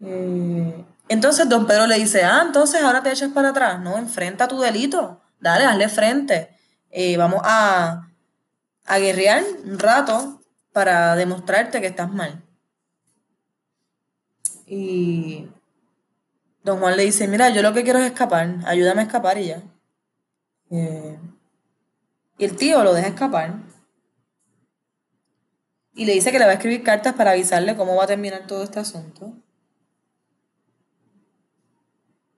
Eh, 0.00 0.84
entonces 1.08 1.48
don 1.48 1.66
Pedro 1.66 1.86
le 1.86 1.98
dice, 1.98 2.24
ah, 2.24 2.42
entonces 2.44 2.82
ahora 2.82 3.02
te 3.02 3.10
echas 3.10 3.30
para 3.32 3.50
atrás, 3.50 3.80
no, 3.80 3.98
enfrenta 3.98 4.48
tu 4.48 4.60
delito, 4.60 5.20
dale, 5.40 5.64
hazle 5.64 5.88
frente, 5.88 6.56
eh, 6.90 7.16
vamos 7.16 7.40
a, 7.44 8.08
a 8.86 8.98
guerrear 8.98 9.42
un 9.64 9.78
rato 9.78 10.40
para 10.72 11.14
demostrarte 11.16 11.80
que 11.80 11.86
estás 11.86 12.10
mal. 12.12 12.42
Y 14.66 15.48
don 16.64 16.78
Juan 16.78 16.96
le 16.96 17.04
dice, 17.04 17.28
mira, 17.28 17.50
yo 17.50 17.62
lo 17.62 17.72
que 17.72 17.84
quiero 17.84 17.98
es 17.98 18.06
escapar, 18.06 18.56
ayúdame 18.64 19.02
a 19.02 19.04
escapar 19.04 19.38
y 19.38 19.48
ya. 19.48 19.62
Eh, 20.70 21.18
y 22.38 22.44
el 22.44 22.56
tío 22.56 22.82
lo 22.82 22.94
deja 22.94 23.08
escapar. 23.08 23.56
Y 25.94 26.04
le 26.06 26.14
dice 26.14 26.32
que 26.32 26.38
le 26.38 26.46
va 26.46 26.52
a 26.52 26.54
escribir 26.54 26.82
cartas 26.82 27.14
para 27.14 27.32
avisarle 27.32 27.76
cómo 27.76 27.96
va 27.96 28.04
a 28.04 28.08
terminar 28.08 28.46
todo 28.46 28.62
este 28.62 28.80
asunto. 28.80 29.34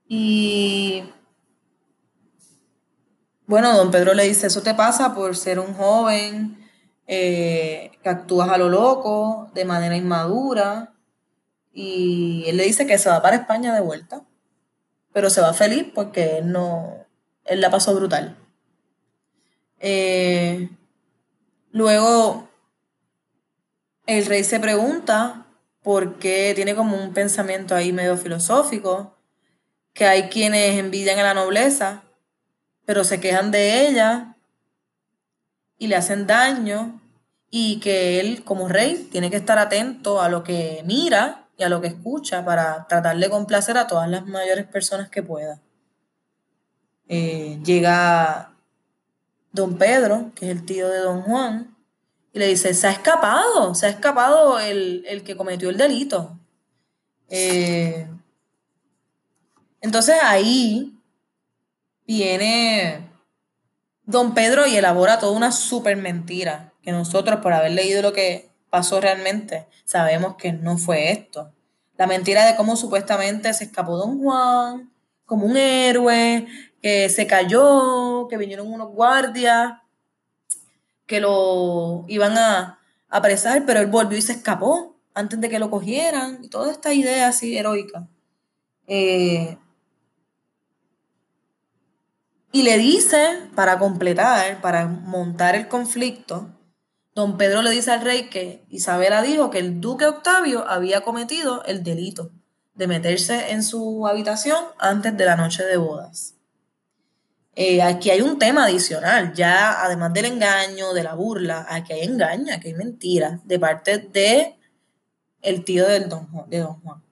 Y 0.08 1.04
bueno, 3.46 3.76
don 3.76 3.90
Pedro 3.90 4.14
le 4.14 4.24
dice, 4.24 4.46
eso 4.46 4.62
te 4.62 4.74
pasa 4.74 5.14
por 5.14 5.36
ser 5.36 5.58
un 5.58 5.74
joven 5.74 6.58
eh, 7.06 7.92
que 8.02 8.08
actúas 8.08 8.48
a 8.48 8.58
lo 8.58 8.68
loco, 8.68 9.50
de 9.54 9.64
manera 9.64 9.96
inmadura. 9.96 10.94
Y 11.72 12.44
él 12.46 12.56
le 12.56 12.64
dice 12.64 12.86
que 12.86 12.98
se 12.98 13.10
va 13.10 13.22
para 13.22 13.36
España 13.36 13.74
de 13.74 13.80
vuelta, 13.80 14.24
pero 15.12 15.30
se 15.30 15.40
va 15.40 15.52
feliz 15.52 15.86
porque 15.94 16.38
él 16.38 16.52
no, 16.52 17.06
él 17.44 17.60
la 17.60 17.70
pasó 17.70 17.94
brutal. 17.94 18.36
Eh, 19.80 20.70
luego, 21.70 22.48
el 24.06 24.26
rey 24.26 24.44
se 24.44 24.60
pregunta 24.60 25.46
por 25.82 26.18
qué 26.18 26.52
tiene 26.54 26.74
como 26.74 26.96
un 26.96 27.12
pensamiento 27.12 27.74
ahí 27.74 27.92
medio 27.92 28.16
filosófico, 28.16 29.16
que 29.92 30.06
hay 30.06 30.24
quienes 30.24 30.78
envidian 30.78 31.18
a 31.18 31.22
la 31.22 31.34
nobleza, 31.34 32.02
pero 32.84 33.04
se 33.04 33.20
quejan 33.20 33.50
de 33.50 33.86
ella 33.86 34.36
y 35.78 35.86
le 35.86 35.96
hacen 35.96 36.26
daño 36.26 37.00
y 37.50 37.80
que 37.80 38.20
él 38.20 38.44
como 38.44 38.68
rey 38.68 39.08
tiene 39.12 39.30
que 39.30 39.36
estar 39.36 39.58
atento 39.58 40.20
a 40.20 40.28
lo 40.28 40.42
que 40.42 40.82
mira 40.84 41.48
y 41.56 41.62
a 41.62 41.68
lo 41.68 41.80
que 41.80 41.86
escucha 41.88 42.44
para 42.44 42.86
tratar 42.88 43.16
de 43.16 43.30
complacer 43.30 43.78
a 43.78 43.86
todas 43.86 44.08
las 44.08 44.26
mayores 44.26 44.66
personas 44.66 45.08
que 45.08 45.22
pueda. 45.22 45.60
Eh, 47.06 47.60
llega 47.64 48.54
don 49.52 49.78
Pedro, 49.78 50.32
que 50.34 50.46
es 50.46 50.50
el 50.50 50.64
tío 50.64 50.88
de 50.88 50.98
don 50.98 51.22
Juan, 51.22 51.73
y 52.34 52.40
le 52.40 52.48
dice, 52.48 52.74
se 52.74 52.88
ha 52.88 52.90
escapado, 52.90 53.76
se 53.76 53.86
ha 53.86 53.90
escapado 53.90 54.58
el, 54.58 55.22
que 55.24 55.36
cometió 55.36 55.70
el 55.70 55.76
delito. 55.76 56.36
Eh, 57.28 58.08
entonces 59.80 60.16
ahí 60.20 60.98
viene 62.04 63.08
don 64.04 64.34
Pedro 64.34 64.66
y 64.66 64.76
elabora 64.76 65.20
toda 65.20 65.30
una 65.30 65.52
súper 65.52 65.96
mentira, 65.96 66.72
que 66.82 66.90
nosotros 66.90 67.38
por 67.38 67.52
haber 67.52 67.70
leído 67.70 68.02
lo 68.02 68.12
que 68.12 68.50
pasó 68.68 69.00
realmente, 69.00 69.68
sabemos 69.84 70.34
que 70.34 70.52
no 70.52 70.76
fue 70.76 71.12
esto. 71.12 71.52
La 71.96 72.08
mentira 72.08 72.44
de 72.44 72.56
cómo 72.56 72.74
supuestamente 72.74 73.54
se 73.54 73.64
escapó 73.64 73.96
don 73.96 74.18
Juan, 74.18 74.92
como 75.24 75.46
un 75.46 75.56
héroe, 75.56 76.48
que 76.82 77.08
se 77.10 77.28
cayó, 77.28 78.26
que 78.28 78.36
vinieron 78.36 78.72
unos 78.72 78.90
guardias, 78.90 79.74
que 81.06 81.20
lo 81.20 82.04
iban 82.08 82.36
a 82.38 82.78
apresar, 83.08 83.64
pero 83.66 83.80
él 83.80 83.86
volvió 83.86 84.18
y 84.18 84.22
se 84.22 84.32
escapó 84.32 84.96
antes 85.14 85.40
de 85.40 85.48
que 85.48 85.58
lo 85.58 85.70
cogieran, 85.70 86.42
y 86.42 86.48
toda 86.48 86.72
esta 86.72 86.92
idea 86.92 87.28
así 87.28 87.56
heroica. 87.56 88.08
Eh, 88.86 89.56
y 92.52 92.62
le 92.62 92.78
dice, 92.78 93.48
para 93.54 93.78
completar, 93.78 94.60
para 94.60 94.86
montar 94.86 95.54
el 95.54 95.68
conflicto, 95.68 96.54
Don 97.14 97.36
Pedro 97.36 97.62
le 97.62 97.70
dice 97.70 97.92
al 97.92 98.00
rey 98.00 98.28
que 98.28 98.64
Isabela 98.68 99.22
dijo 99.22 99.50
que 99.50 99.60
el 99.60 99.80
duque 99.80 100.06
Octavio 100.06 100.68
había 100.68 101.02
cometido 101.02 101.64
el 101.64 101.84
delito 101.84 102.32
de 102.74 102.88
meterse 102.88 103.52
en 103.52 103.62
su 103.62 104.06
habitación 104.08 104.58
antes 104.78 105.16
de 105.16 105.24
la 105.24 105.36
noche 105.36 105.64
de 105.64 105.76
bodas. 105.76 106.33
Eh, 107.56 107.82
aquí 107.82 108.10
hay 108.10 108.20
un 108.20 108.38
tema 108.38 108.64
adicional, 108.64 109.32
ya 109.32 109.82
además 109.84 110.12
del 110.12 110.24
engaño, 110.24 110.92
de 110.92 111.04
la 111.04 111.14
burla, 111.14 111.66
aquí 111.68 111.92
hay 111.92 112.02
engaño, 112.02 112.52
aquí 112.52 112.68
hay 112.68 112.74
mentira 112.74 113.40
de 113.44 113.58
parte 113.58 113.98
de 113.98 114.56
el 115.40 115.64
tío 115.64 115.86
del 115.86 116.08
don 116.08 116.28
de 116.48 116.58
don 116.58 116.80
Juan. 116.80 117.02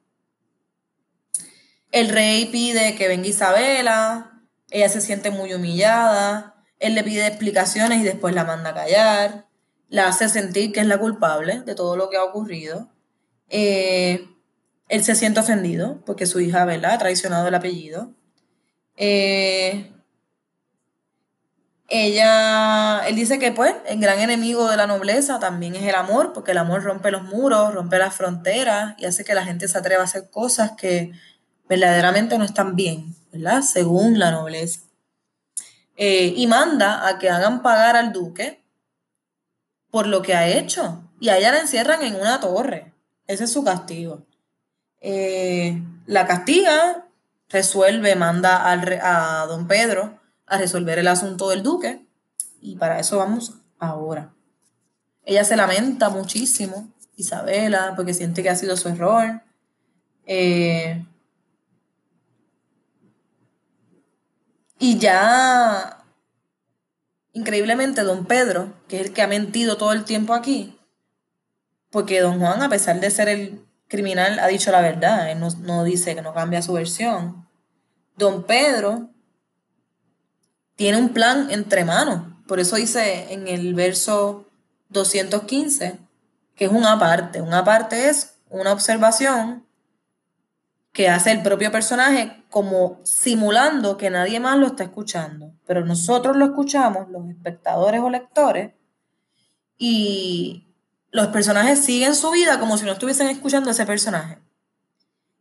El 1.92 2.08
rey 2.08 2.46
pide 2.46 2.96
que 2.96 3.08
venga 3.08 3.28
Isabela, 3.28 4.42
ella 4.70 4.88
se 4.88 5.00
siente 5.00 5.30
muy 5.30 5.54
humillada, 5.54 6.56
él 6.78 6.94
le 6.94 7.04
pide 7.04 7.26
explicaciones 7.26 8.00
y 8.00 8.04
después 8.04 8.34
la 8.34 8.44
manda 8.44 8.70
a 8.70 8.74
callar 8.74 9.52
la 9.92 10.08
hace 10.08 10.30
sentir 10.30 10.72
que 10.72 10.80
es 10.80 10.86
la 10.86 10.98
culpable 10.98 11.60
de 11.60 11.74
todo 11.74 11.96
lo 11.96 12.08
que 12.08 12.16
ha 12.16 12.24
ocurrido. 12.24 12.88
Eh, 13.50 14.26
él 14.88 15.04
se 15.04 15.14
siente 15.14 15.40
ofendido 15.40 16.02
porque 16.06 16.24
su 16.24 16.40
hija, 16.40 16.64
¿verdad?, 16.64 16.94
ha 16.94 16.98
traicionado 16.98 17.46
el 17.46 17.54
apellido. 17.54 18.10
Eh, 18.96 19.92
ella, 21.94 23.06
él 23.06 23.16
dice 23.16 23.38
que 23.38 23.52
pues 23.52 23.74
el 23.86 24.00
gran 24.00 24.18
enemigo 24.18 24.70
de 24.70 24.78
la 24.78 24.86
nobleza 24.86 25.38
también 25.38 25.76
es 25.76 25.82
el 25.82 25.94
amor, 25.94 26.32
porque 26.32 26.52
el 26.52 26.58
amor 26.58 26.82
rompe 26.82 27.10
los 27.10 27.22
muros, 27.22 27.74
rompe 27.74 27.98
las 27.98 28.14
fronteras 28.14 28.94
y 28.96 29.04
hace 29.04 29.24
que 29.24 29.34
la 29.34 29.44
gente 29.44 29.68
se 29.68 29.76
atreva 29.76 30.00
a 30.00 30.06
hacer 30.06 30.30
cosas 30.30 30.72
que 30.72 31.12
verdaderamente 31.68 32.38
no 32.38 32.44
están 32.44 32.76
bien, 32.76 33.14
¿verdad? 33.30 33.60
Según 33.60 34.18
la 34.18 34.30
nobleza. 34.30 34.80
Eh, 35.96 36.32
y 36.34 36.46
manda 36.46 37.06
a 37.06 37.18
que 37.18 37.28
hagan 37.28 37.60
pagar 37.60 37.94
al 37.96 38.14
duque 38.14 38.64
por 39.90 40.06
lo 40.06 40.22
que 40.22 40.34
ha 40.34 40.48
hecho. 40.48 41.10
Y 41.20 41.28
a 41.28 41.36
ella 41.36 41.52
la 41.52 41.60
encierran 41.60 42.00
en 42.02 42.14
una 42.14 42.40
torre. 42.40 42.94
Ese 43.26 43.44
es 43.44 43.52
su 43.52 43.64
castigo. 43.64 44.24
Eh, 45.02 45.82
la 46.06 46.26
castiga, 46.26 47.04
resuelve, 47.50 48.16
manda 48.16 48.64
al, 48.64 48.98
a 49.02 49.44
don 49.46 49.68
Pedro 49.68 50.21
a 50.52 50.58
resolver 50.58 50.98
el 50.98 51.08
asunto 51.08 51.48
del 51.50 51.62
duque. 51.62 52.06
Y 52.60 52.76
para 52.76 52.98
eso 53.00 53.18
vamos 53.18 53.54
ahora. 53.78 54.32
Ella 55.24 55.44
se 55.44 55.56
lamenta 55.56 56.10
muchísimo, 56.10 56.92
Isabela, 57.16 57.94
porque 57.96 58.14
siente 58.14 58.42
que 58.42 58.50
ha 58.50 58.56
sido 58.56 58.76
su 58.76 58.88
error. 58.88 59.42
Eh, 60.26 61.04
y 64.78 64.98
ya 64.98 66.02
Increíblemente, 67.34 68.02
don 68.02 68.26
Pedro, 68.26 68.74
que 68.88 69.00
es 69.00 69.06
el 69.06 69.12
que 69.14 69.22
ha 69.22 69.26
mentido 69.26 69.78
todo 69.78 69.92
el 69.92 70.04
tiempo 70.04 70.34
aquí, 70.34 70.78
porque 71.90 72.20
don 72.20 72.38
Juan, 72.38 72.62
a 72.62 72.68
pesar 72.68 73.00
de 73.00 73.10
ser 73.10 73.28
el 73.28 73.64
criminal, 73.88 74.38
ha 74.38 74.48
dicho 74.48 74.70
la 74.70 74.82
verdad, 74.82 75.30
él 75.30 75.38
no, 75.40 75.84
dice 75.84 76.14
que 76.14 76.20
no 76.20 76.34
cambia 76.34 76.60
su 76.60 76.74
versión. 76.74 77.48
Don 78.18 78.44
Pedro 78.44 79.08
tiene 80.76 80.98
un 80.98 81.10
plan 81.10 81.50
entre 81.50 81.84
manos, 81.84 82.22
por 82.46 82.60
eso 82.60 82.76
dice 82.76 83.32
en 83.32 83.48
el 83.48 83.74
verso 83.74 84.46
215 84.90 85.98
que 86.54 86.66
es 86.66 86.70
una 86.70 86.98
parte. 86.98 87.40
Una 87.40 87.64
parte 87.64 88.08
es 88.08 88.36
una 88.50 88.72
observación 88.72 89.66
que 90.92 91.08
hace 91.08 91.32
el 91.32 91.42
propio 91.42 91.72
personaje 91.72 92.44
como 92.50 93.00
simulando 93.02 93.96
que 93.96 94.10
nadie 94.10 94.38
más 94.40 94.58
lo 94.58 94.66
está 94.66 94.84
escuchando, 94.84 95.54
pero 95.66 95.84
nosotros 95.84 96.36
lo 96.36 96.44
escuchamos, 96.44 97.08
los 97.08 97.28
espectadores 97.30 98.02
o 98.02 98.10
lectores, 98.10 98.74
y 99.78 100.68
los 101.10 101.28
personajes 101.28 101.82
siguen 101.82 102.14
su 102.14 102.30
vida 102.30 102.60
como 102.60 102.76
si 102.76 102.84
no 102.84 102.92
estuviesen 102.92 103.28
escuchando 103.28 103.70
a 103.70 103.72
ese 103.72 103.86
personaje. 103.86 104.38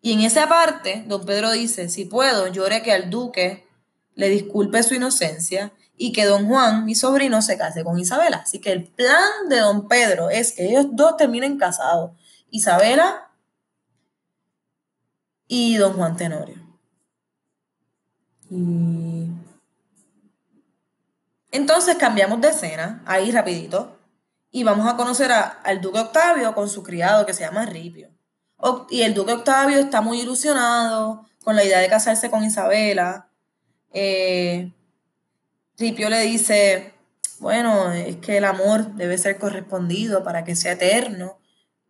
Y 0.02 0.14
en 0.14 0.22
esa 0.22 0.48
parte, 0.48 1.04
don 1.08 1.26
Pedro 1.26 1.52
dice, 1.52 1.90
si 1.90 2.06
puedo, 2.06 2.48
llore 2.48 2.82
que 2.82 2.94
al 2.94 3.10
duque 3.10 3.68
le 4.16 4.30
disculpe 4.30 4.84
su 4.84 4.96
inocencia 4.96 5.72
y 5.98 6.12
que 6.12 6.26
don 6.26 6.48
Juan, 6.48 6.86
mi 6.86 6.96
sobrino, 6.96 7.42
se 7.42 7.58
case 7.58 7.84
con 7.84 8.00
Isabela. 8.00 8.38
Así 8.38 8.60
que 8.60 8.72
el 8.72 8.86
plan 8.86 9.50
de 9.50 9.60
don 9.60 9.88
Pedro 9.88 10.30
es 10.30 10.54
que 10.54 10.68
ellos 10.68 10.88
dos 10.92 11.16
terminen 11.18 11.58
casados. 11.58 12.12
Isabela 12.50 13.32
y 15.48 15.78
don 15.78 15.94
Juan 15.94 16.16
Tenorio. 16.16 16.56
Entonces 21.52 21.96
cambiamos 21.98 22.42
de 22.42 22.50
escena, 22.50 23.02
ahí 23.06 23.32
rapidito, 23.32 23.98
y 24.52 24.64
vamos 24.64 24.88
a 24.88 24.98
conocer 24.98 25.32
al 25.32 25.82
duque 25.82 26.00
Octavio 26.00 26.54
con 26.54 26.68
su 26.68 26.84
criado 26.84 27.26
que 27.26 27.34
se 27.34 27.44
llama 27.44 27.66
Ripio. 27.66 28.10
Y 28.90 29.02
el 29.02 29.14
duque 29.14 29.34
Octavio 29.34 29.80
está 29.80 30.02
muy 30.02 30.22
ilusionado 30.22 31.26
con 31.44 31.56
la 31.56 31.64
idea 31.64 31.80
de 31.80 31.90
casarse 31.90 32.30
con 32.30 32.44
Isabela, 32.44 33.31
Eh, 33.94 34.72
Ripio 35.78 36.10
le 36.10 36.22
dice, 36.22 36.94
bueno, 37.40 37.92
es 37.92 38.18
que 38.18 38.38
el 38.38 38.46
amor 38.46 38.94
debe 38.94 39.18
ser 39.18 39.38
correspondido 39.38 40.24
para 40.24 40.44
que 40.44 40.56
sea 40.56 40.74
eterno 40.74 41.38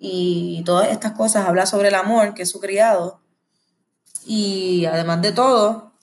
y 0.03 0.63
todas 0.65 0.89
estas 0.89 1.11
cosas 1.11 1.47
habla 1.47 1.67
sobre 1.67 1.89
el 1.89 1.95
amor, 1.95 2.33
que 2.33 2.41
es 2.41 2.49
su 2.49 2.59
criado. 2.59 3.21
Y 4.25 4.85
además 4.85 5.21
de 5.21 5.31
todo, 5.31 5.93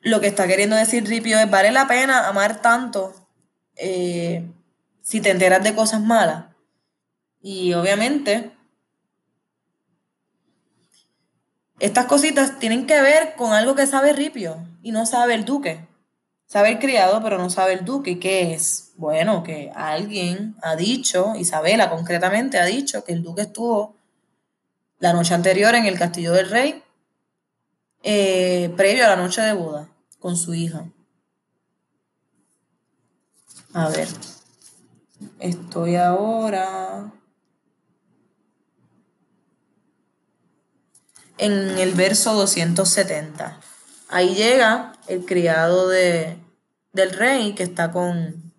lo 0.00 0.20
que 0.20 0.28
está 0.28 0.46
queriendo 0.46 0.74
decir 0.74 1.04
Ripio 1.06 1.38
es, 1.38 1.50
vale 1.50 1.70
la 1.70 1.86
pena 1.86 2.28
amar 2.28 2.62
tanto 2.62 3.14
eh, 3.76 4.50
si 5.02 5.20
te 5.20 5.30
enteras 5.30 5.62
de 5.62 5.74
cosas 5.74 6.00
malas. 6.00 6.46
Y 7.42 7.74
obviamente, 7.74 8.53
estas 11.80 12.06
cositas 12.06 12.58
tienen 12.58 12.86
que 12.86 13.00
ver 13.00 13.34
con 13.36 13.52
algo 13.52 13.74
que 13.74 13.86
sabe 13.86 14.12
Ripio 14.12 14.56
y 14.82 14.92
no 14.92 15.06
sabe 15.06 15.34
el 15.34 15.44
duque. 15.44 15.86
Sabe 16.46 16.70
el 16.70 16.78
criado, 16.78 17.22
pero 17.22 17.38
no 17.38 17.50
sabe 17.50 17.72
el 17.72 17.84
duque. 17.84 18.20
¿Qué 18.20 18.54
es? 18.54 18.92
Bueno, 18.96 19.42
que 19.42 19.72
alguien 19.74 20.54
ha 20.62 20.76
dicho, 20.76 21.34
Isabela 21.36 21.90
concretamente 21.90 22.58
ha 22.58 22.64
dicho, 22.64 23.02
que 23.02 23.12
el 23.12 23.22
duque 23.22 23.42
estuvo 23.42 23.96
la 25.00 25.12
noche 25.12 25.34
anterior 25.34 25.74
en 25.74 25.86
el 25.86 25.98
castillo 25.98 26.32
del 26.32 26.50
rey, 26.50 26.82
eh, 28.02 28.72
previo 28.76 29.04
a 29.04 29.08
la 29.08 29.16
noche 29.16 29.40
de 29.40 29.52
boda, 29.52 29.88
con 30.20 30.36
su 30.36 30.54
hija. 30.54 30.84
A 33.72 33.88
ver, 33.88 34.06
estoy 35.40 35.96
ahora 35.96 37.10
en 41.44 41.78
el 41.78 41.92
verso 41.92 42.32
270. 42.32 43.60
Ahí 44.08 44.34
llega 44.34 44.92
el 45.08 45.26
criado 45.26 45.88
de, 45.88 46.38
del 46.92 47.10
rey 47.10 47.54
que 47.54 47.62
está 47.62 47.92
con 47.92 48.52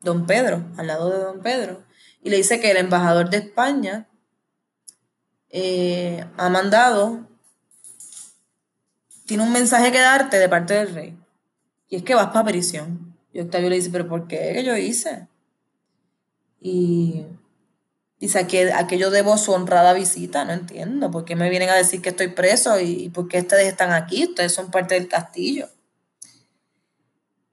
don 0.00 0.26
Pedro, 0.26 0.64
al 0.76 0.88
lado 0.88 1.10
de 1.10 1.18
don 1.18 1.40
Pedro, 1.42 1.84
y 2.22 2.30
le 2.30 2.38
dice 2.38 2.60
que 2.60 2.72
el 2.72 2.76
embajador 2.76 3.30
de 3.30 3.36
España 3.38 4.08
eh, 5.50 6.24
ha 6.36 6.48
mandado, 6.48 7.26
tiene 9.26 9.44
un 9.44 9.52
mensaje 9.52 9.92
que 9.92 10.00
darte 10.00 10.38
de 10.38 10.48
parte 10.48 10.74
del 10.74 10.94
rey, 10.94 11.16
y 11.88 11.96
es 11.96 12.02
que 12.02 12.14
vas 12.14 12.28
para 12.28 12.46
prisión. 12.46 13.16
Y 13.32 13.40
Octavio 13.40 13.68
le 13.68 13.76
dice, 13.76 13.90
pero 13.90 14.08
¿por 14.08 14.26
qué? 14.26 14.52
¿Qué 14.54 14.64
yo 14.64 14.76
hice? 14.76 15.28
Y 16.60 17.26
dice, 18.20 18.38
¿a 18.72 18.86
qué 18.86 18.98
yo 18.98 19.10
debo 19.10 19.38
su 19.38 19.52
honrada 19.52 19.92
visita? 19.92 20.44
No 20.44 20.52
entiendo. 20.52 21.10
¿Por 21.10 21.24
qué 21.24 21.36
me 21.36 21.50
vienen 21.50 21.70
a 21.70 21.76
decir 21.76 22.02
que 22.02 22.10
estoy 22.10 22.28
preso 22.28 22.80
y 22.80 23.08
por 23.10 23.28
qué 23.28 23.38
ustedes 23.40 23.68
están 23.68 23.92
aquí? 23.92 24.24
Ustedes 24.24 24.52
son 24.54 24.70
parte 24.70 24.94
del 24.94 25.08
castillo. 25.08 25.68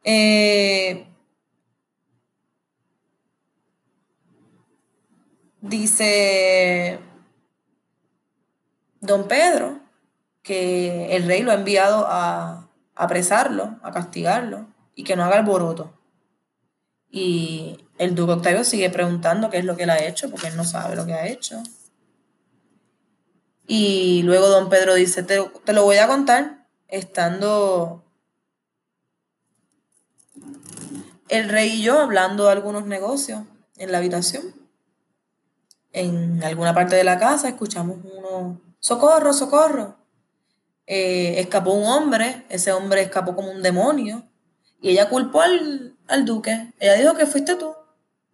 Eh, 0.04 1.08
dice 5.62 7.00
don 9.02 9.28
Pedro 9.28 9.80
que 10.44 11.16
el 11.16 11.26
rey 11.26 11.42
lo 11.42 11.52
ha 11.52 11.56
enviado 11.56 12.06
a 12.08 12.70
apresarlo, 12.94 13.80
a 13.82 13.92
castigarlo 13.92 14.68
y 14.94 15.04
que 15.04 15.16
no 15.16 15.24
haga 15.24 15.38
alboroto. 15.38 15.94
Y 17.10 17.85
el 17.98 18.16
duque 18.16 18.34
Octavio 18.34 18.64
sigue 18.64 18.90
preguntando 18.90 19.50
qué 19.50 19.58
es 19.58 19.66
lo 19.66 19.76
que 19.76 19.84
él 19.84 19.90
ha 19.90 20.04
hecho, 20.04 20.30
porque 20.30 20.48
él 20.48 20.58
no 20.58 20.64
sabe 20.64 20.96
lo 20.96 21.06
que 21.06 21.14
ha 21.14 21.28
hecho. 21.28 21.62
Y 23.68 24.22
luego 24.24 24.48
don 24.48 24.70
Pedro 24.70 24.94
dice, 24.94 25.24
te, 25.24 25.42
te 25.64 25.74
lo 25.74 25.84
voy 25.84 25.98
a 25.98 26.08
contar 26.08 26.68
estando 26.88 28.04
el 31.30 31.50
rey 31.50 31.70
y 31.70 31.82
yo 31.82 32.00
hablando 32.00 32.46
de 32.46 32.52
algunos 32.52 32.86
negocios 32.86 33.42
en 33.78 33.92
la 33.92 33.98
habitación. 33.98 34.44
En 35.92 36.44
alguna 36.44 36.74
parte 36.74 36.96
de 36.96 37.04
la 37.04 37.18
casa 37.18 37.48
escuchamos 37.48 37.98
uno, 38.04 38.62
socorro, 38.80 39.34
socorro. 39.34 39.98
Eh, 40.88 41.40
escapó 41.40 41.72
un 41.72 41.86
hombre, 41.86 42.46
ese 42.50 42.72
hombre 42.72 43.02
escapó 43.02 43.36
como 43.36 43.50
un 43.50 43.64
demonio 43.64 44.24
y 44.82 44.90
ella 44.90 45.10
culpó 45.10 45.42
al, 45.42 45.96
al 46.08 46.26
duque. 46.26 46.74
Ella 46.80 46.94
dijo 46.96 47.16
que 47.16 47.26
fuiste 47.26 47.56
tú. 47.56 47.74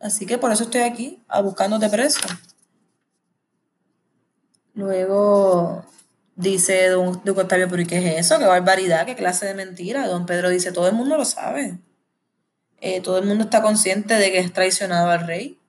Así 0.01 0.25
que 0.25 0.37
por 0.37 0.51
eso 0.51 0.63
estoy 0.63 0.81
aquí, 0.81 1.23
a 1.27 1.41
buscándote 1.41 1.89
preso. 1.89 2.21
Luego 4.73 5.85
dice 6.35 6.87
don 6.89 7.21
Duque 7.23 7.41
Octavio, 7.41 7.67
pero 7.69 7.81
¿y 7.81 7.85
qué 7.85 7.97
es 7.97 8.25
eso? 8.25 8.39
¿Qué 8.39 8.45
barbaridad? 8.45 9.05
¿Qué 9.05 9.15
clase 9.15 9.45
de 9.45 9.53
mentira? 9.53 10.07
Don 10.07 10.25
Pedro 10.25 10.49
dice, 10.49 10.71
todo 10.71 10.87
el 10.87 10.95
mundo 10.95 11.17
lo 11.17 11.25
sabe. 11.25 11.77
Eh, 12.79 13.01
todo 13.01 13.19
el 13.19 13.25
mundo 13.25 13.43
está 13.43 13.61
consciente 13.61 14.15
de 14.15 14.31
que 14.31 14.39
es 14.39 14.51
traicionado 14.51 15.11
al 15.11 15.27
rey 15.27 15.59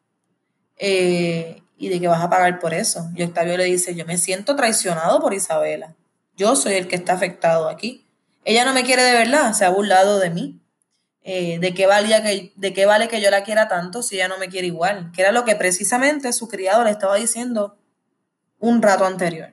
eh, 0.78 1.62
y 1.76 1.90
de 1.90 2.00
que 2.00 2.08
vas 2.08 2.22
a 2.22 2.30
pagar 2.30 2.58
por 2.58 2.72
eso. 2.72 3.10
Y 3.14 3.22
Octavio 3.22 3.58
le 3.58 3.64
dice, 3.64 3.94
yo 3.94 4.06
me 4.06 4.16
siento 4.16 4.56
traicionado 4.56 5.20
por 5.20 5.34
Isabela. 5.34 5.94
Yo 6.36 6.56
soy 6.56 6.74
el 6.74 6.88
que 6.88 6.96
está 6.96 7.12
afectado 7.12 7.68
aquí. 7.68 8.06
Ella 8.44 8.64
no 8.64 8.72
me 8.72 8.82
quiere 8.82 9.02
de 9.02 9.12
verdad, 9.12 9.52
se 9.52 9.66
ha 9.66 9.70
burlado 9.70 10.18
de 10.18 10.30
mí. 10.30 10.61
Eh, 11.24 11.60
de, 11.60 11.72
qué 11.72 11.86
valía 11.86 12.22
que, 12.22 12.52
de 12.56 12.72
qué 12.72 12.84
vale 12.84 13.06
que 13.06 13.20
yo 13.20 13.30
la 13.30 13.44
quiera 13.44 13.68
tanto 13.68 14.02
si 14.02 14.16
ella 14.16 14.26
no 14.26 14.38
me 14.38 14.48
quiere 14.48 14.66
igual, 14.66 15.12
que 15.14 15.22
era 15.22 15.30
lo 15.30 15.44
que 15.44 15.54
precisamente 15.54 16.32
su 16.32 16.48
criado 16.48 16.82
le 16.82 16.90
estaba 16.90 17.16
diciendo 17.16 17.76
un 18.58 18.82
rato 18.82 19.04
anterior. 19.04 19.52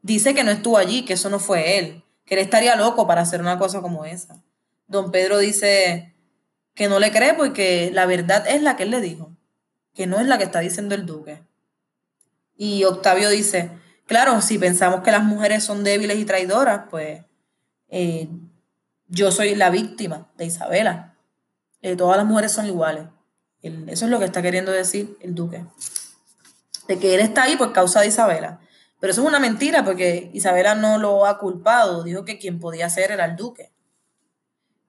Dice 0.00 0.34
que 0.34 0.44
no 0.44 0.50
estuvo 0.50 0.78
allí, 0.78 1.04
que 1.04 1.14
eso 1.14 1.28
no 1.28 1.40
fue 1.40 1.78
él, 1.78 2.04
que 2.24 2.34
él 2.34 2.40
estaría 2.40 2.74
loco 2.76 3.06
para 3.06 3.20
hacer 3.20 3.40
una 3.40 3.58
cosa 3.58 3.82
como 3.82 4.06
esa. 4.06 4.42
Don 4.86 5.10
Pedro 5.10 5.38
dice 5.38 6.14
que 6.74 6.88
no 6.88 7.00
le 7.00 7.10
cree 7.10 7.34
porque 7.34 7.90
la 7.92 8.06
verdad 8.06 8.46
es 8.46 8.62
la 8.62 8.76
que 8.76 8.84
él 8.84 8.90
le 8.90 9.00
dijo, 9.00 9.32
que 9.94 10.06
no 10.06 10.20
es 10.20 10.26
la 10.26 10.38
que 10.38 10.44
está 10.44 10.60
diciendo 10.60 10.94
el 10.94 11.04
duque. 11.04 11.42
Y 12.56 12.84
Octavio 12.84 13.28
dice, 13.28 13.70
claro, 14.06 14.40
si 14.40 14.58
pensamos 14.58 15.02
que 15.02 15.10
las 15.10 15.24
mujeres 15.24 15.64
son 15.64 15.84
débiles 15.84 16.18
y 16.18 16.24
traidoras, 16.24 16.82
pues 16.90 17.22
eh, 17.88 18.28
yo 19.08 19.30
soy 19.30 19.54
la 19.54 19.70
víctima 19.70 20.30
de 20.36 20.46
Isabela. 20.46 21.16
Eh, 21.82 21.96
todas 21.96 22.16
las 22.16 22.26
mujeres 22.26 22.52
son 22.52 22.66
iguales. 22.66 23.04
eso 23.62 24.04
es 24.04 24.10
lo 24.10 24.18
que 24.18 24.24
está 24.24 24.42
queriendo 24.42 24.72
decir 24.72 25.16
el 25.20 25.34
duque. 25.34 25.64
De 26.88 26.98
que 26.98 27.14
él 27.14 27.20
está 27.20 27.44
ahí 27.44 27.56
por 27.56 27.72
causa 27.72 28.00
de 28.00 28.08
Isabela. 28.08 28.60
Pero 29.00 29.12
eso 29.12 29.22
es 29.22 29.28
una 29.28 29.40
mentira 29.40 29.84
porque 29.84 30.30
Isabela 30.32 30.74
no 30.74 30.98
lo 30.98 31.26
ha 31.26 31.38
culpado. 31.38 32.02
Dijo 32.02 32.24
que 32.24 32.38
quien 32.38 32.58
podía 32.60 32.88
ser 32.88 33.10
era 33.10 33.24
el 33.24 33.36
duque. 33.36 33.72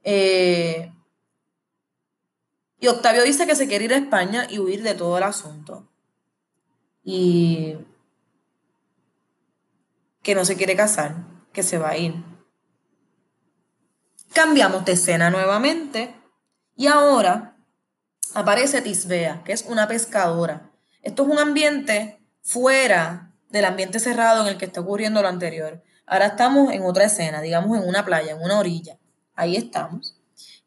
Eh, 0.03 0.91
y 2.79 2.87
Octavio 2.87 3.23
dice 3.23 3.47
que 3.47 3.55
se 3.55 3.67
quiere 3.67 3.85
ir 3.85 3.93
a 3.93 3.97
España 3.97 4.47
y 4.49 4.59
huir 4.59 4.83
de 4.83 4.93
todo 4.95 5.17
el 5.17 5.23
asunto. 5.23 5.89
Y 7.03 7.77
que 10.21 10.35
no 10.35 10.45
se 10.45 10.55
quiere 10.55 10.75
casar, 10.75 11.25
que 11.53 11.63
se 11.63 11.77
va 11.77 11.89
a 11.89 11.97
ir. 11.97 12.36
Cambiamos 14.37 14.85
de 14.85 14.91
escena 14.91 15.31
nuevamente 15.31 16.13
y 16.75 16.85
ahora 16.85 17.57
aparece 18.35 18.83
Tisbea, 18.83 19.41
que 19.43 19.51
es 19.51 19.65
una 19.67 19.87
pescadora. 19.87 20.69
Esto 21.01 21.23
es 21.23 21.29
un 21.29 21.39
ambiente 21.39 22.23
fuera 22.43 23.33
del 23.49 23.65
ambiente 23.65 23.99
cerrado 23.99 24.43
en 24.43 24.49
el 24.49 24.57
que 24.59 24.65
está 24.65 24.81
ocurriendo 24.81 25.23
lo 25.23 25.27
anterior. 25.27 25.81
Ahora 26.05 26.27
estamos 26.27 26.71
en 26.71 26.83
otra 26.83 27.05
escena, 27.05 27.41
digamos 27.41 27.79
en 27.79 27.89
una 27.89 28.05
playa, 28.05 28.33
en 28.33 28.43
una 28.43 28.59
orilla. 28.59 28.99
Ahí 29.33 29.55
estamos. 29.55 30.15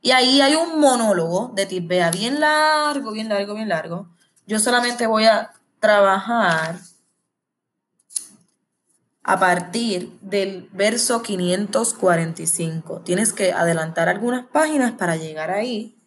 Y 0.00 0.10
ahí 0.10 0.40
hay 0.40 0.56
un 0.56 0.80
monólogo 0.80 1.52
de 1.54 1.66
Tisbea 1.66 2.10
bien 2.10 2.40
largo, 2.40 3.12
bien 3.12 3.28
largo, 3.28 3.54
bien 3.54 3.68
largo. 3.68 4.08
Yo 4.48 4.58
solamente 4.58 5.06
voy 5.06 5.26
a 5.26 5.52
trabajar 5.78 6.74
a 9.30 9.38
partir 9.38 10.18
del 10.22 10.68
verso 10.72 11.22
545. 11.22 13.02
Tienes 13.02 13.32
que 13.32 13.52
adelantar 13.52 14.08
algunas 14.08 14.44
páginas 14.46 14.90
para 14.90 15.14
llegar 15.14 15.52
ahí. 15.52 16.02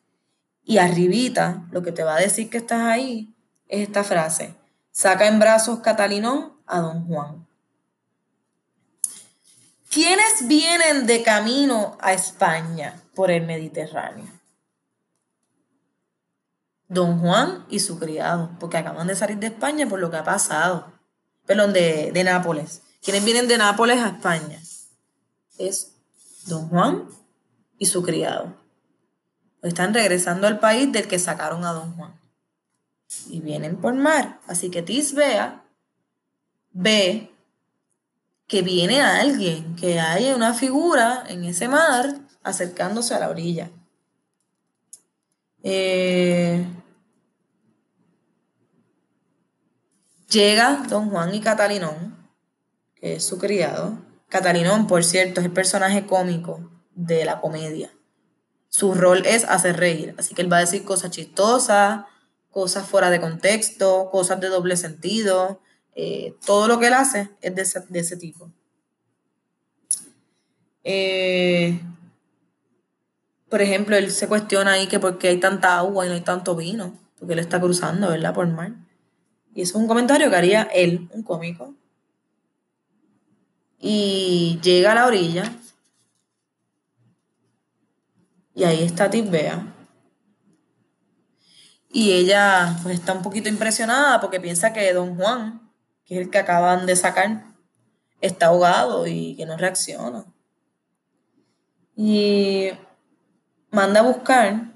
Y 0.62 0.80
arribita, 0.80 1.66
lo 1.72 1.84
que 1.84 1.94
te 1.94 2.04
va 2.04 2.18
a 2.18 2.20
decir 2.20 2.50
que 2.50 2.58
estás 2.58 2.82
ahí 2.82 3.34
es 3.70 3.88
esta 3.88 4.04
frase. 4.04 4.58
Saca 4.92 5.28
en 5.28 5.40
brazos 5.40 5.80
Catalinón 5.80 6.58
a 6.68 6.82
don 6.82 7.08
Juan. 7.08 7.48
¿Quiénes 9.90 10.46
vienen 10.46 11.06
de 11.06 11.24
camino 11.24 11.98
a 12.02 12.12
España 12.12 13.02
por 13.16 13.32
el 13.32 13.46
Mediterráneo? 13.46 14.28
Don 16.90 17.22
Juan 17.22 17.66
y 17.70 17.80
su 17.80 17.98
criado, 18.00 18.52
porque 18.60 18.76
acaban 18.76 19.08
de 19.08 19.16
salir 19.16 19.38
de 19.38 19.48
España 19.48 19.88
por 19.88 20.02
lo 20.02 20.12
que 20.12 20.18
ha 20.18 20.26
pasado. 20.26 20.92
Perdón, 21.46 21.72
de, 21.72 22.12
de 22.12 22.24
Nápoles. 22.26 22.82
¿Quiénes 23.04 23.26
vienen 23.26 23.50
de 23.50 23.58
Nápoles 23.58 24.00
a 24.00 24.08
España? 24.08 24.62
Es 25.58 25.92
don 26.46 26.70
Juan 26.70 27.10
y 27.78 27.86
su 27.86 28.02
criado. 28.02 28.56
Están 29.62 29.94
regresando 29.94 30.48
al 30.48 30.60
país 30.60 30.90
del 30.92 31.10
que 31.10 31.20
sacaron 31.20 31.66
a 31.66 31.74
don 31.74 31.96
Juan. 31.98 32.18
Y 33.28 33.42
vienen 33.42 33.76
por 33.76 33.94
mar. 33.94 34.40
Así 34.48 34.70
que 34.70 34.82
Tisbea 34.82 35.66
ve 36.72 37.30
que 38.48 38.62
viene 38.62 39.02
alguien, 39.02 39.76
que 39.76 40.00
hay 40.00 40.32
una 40.32 40.54
figura 40.54 41.26
en 41.28 41.44
ese 41.44 41.68
mar 41.68 42.20
acercándose 42.42 43.14
a 43.14 43.20
la 43.20 43.30
orilla. 43.30 43.70
Eh, 45.62 46.66
llega 50.30 50.84
don 50.88 51.10
Juan 51.10 51.34
y 51.36 51.42
Catalinón, 51.42 52.23
es 53.04 53.26
su 53.26 53.38
criado. 53.38 54.00
Catalinón, 54.30 54.88
por 54.88 55.04
cierto, 55.04 55.42
es 55.42 55.46
el 55.46 55.52
personaje 55.52 56.06
cómico 56.06 56.72
de 56.96 57.26
la 57.26 57.42
comedia. 57.42 57.92
Su 58.70 58.94
rol 58.94 59.26
es 59.26 59.44
hacer 59.44 59.78
reír, 59.78 60.16
así 60.18 60.34
que 60.34 60.42
él 60.42 60.52
va 60.52 60.58
a 60.58 60.62
decir 60.62 60.84
cosas 60.84 61.12
chistosas, 61.12 62.06
cosas 62.50 62.88
fuera 62.88 63.10
de 63.10 63.20
contexto, 63.20 64.10
cosas 64.10 64.40
de 64.40 64.48
doble 64.48 64.78
sentido. 64.78 65.60
Eh, 65.96 66.36
todo 66.46 66.68
lo 66.68 66.80
que 66.80 66.88
él 66.88 66.94
hace 66.94 67.30
es 67.42 67.54
de 67.54 68.00
ese, 68.00 68.18
tipo. 68.18 68.50
Eh, 70.86 71.82
por 73.50 73.62
ejemplo, 73.62 73.98
él 73.98 74.12
se 74.12 74.28
cuestiona 74.30 74.72
ahí 74.72 74.88
que 74.88 75.00
por 75.00 75.18
qué 75.18 75.28
hay 75.28 75.40
tanta 75.40 75.78
agua 75.78 76.06
y 76.06 76.10
no 76.10 76.16
hay 76.16 76.22
tanto 76.22 76.56
vino, 76.56 76.98
porque 77.20 77.34
él 77.34 77.40
está 77.40 77.60
cruzando, 77.60 78.08
¿verdad? 78.10 78.34
Por 78.34 78.48
mar. 78.48 78.72
Y 79.54 79.62
eso 79.62 79.78
es 79.78 79.82
un 79.82 79.88
comentario 79.88 80.30
que 80.30 80.36
haría 80.38 80.64
él, 80.74 81.10
un 81.12 81.22
cómico. 81.22 81.76
Y 83.86 84.62
llega 84.64 84.94
a 84.94 84.96
la 84.96 85.06
orilla. 85.08 85.52
Y 88.56 88.64
ahí 88.64 88.82
está 88.82 89.10
Tisbea. 89.10 89.76
Y 91.92 92.14
ella 92.14 92.80
pues 92.82 92.98
está 92.98 93.12
un 93.12 93.22
poquito 93.22 93.50
impresionada 93.50 94.22
porque 94.22 94.40
piensa 94.40 94.72
que 94.72 94.94
don 94.94 95.18
Juan, 95.18 95.70
que 96.06 96.16
es 96.16 96.22
el 96.22 96.32
que 96.32 96.38
acaban 96.38 96.86
de 96.86 96.96
sacar, 96.96 97.44
está 98.22 98.46
ahogado 98.48 99.06
y 99.06 99.36
que 99.36 99.46
no 99.46 99.58
reacciona. 99.58 100.24
Y 101.98 102.70
manda 103.70 104.00
a 104.00 104.04
buscar 104.04 104.72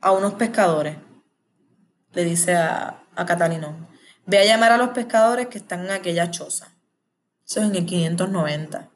a 0.00 0.10
unos 0.10 0.34
pescadores. 0.34 0.96
Le 2.14 2.24
dice 2.24 2.56
a, 2.56 3.04
a 3.14 3.26
Catalinón, 3.26 3.86
ve 4.26 4.40
a 4.40 4.44
llamar 4.44 4.72
a 4.72 4.76
los 4.76 4.88
pescadores 4.88 5.46
que 5.46 5.58
están 5.58 5.84
en 5.84 5.92
aquella 5.92 6.32
choza. 6.32 6.72
En 7.56 7.74
el 7.74 7.84
590. 7.84 8.88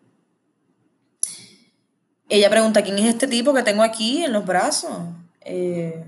Ella 2.28 2.50
pregunta, 2.50 2.82
¿quién 2.82 2.98
es 2.98 3.07
este 3.07 3.28
tipo 3.28 3.52
que 3.52 3.62
tengo 3.62 3.82
aquí 3.82 4.24
en 4.24 4.32
los 4.32 4.46
brazos? 4.46 4.92
Eh, 5.42 6.04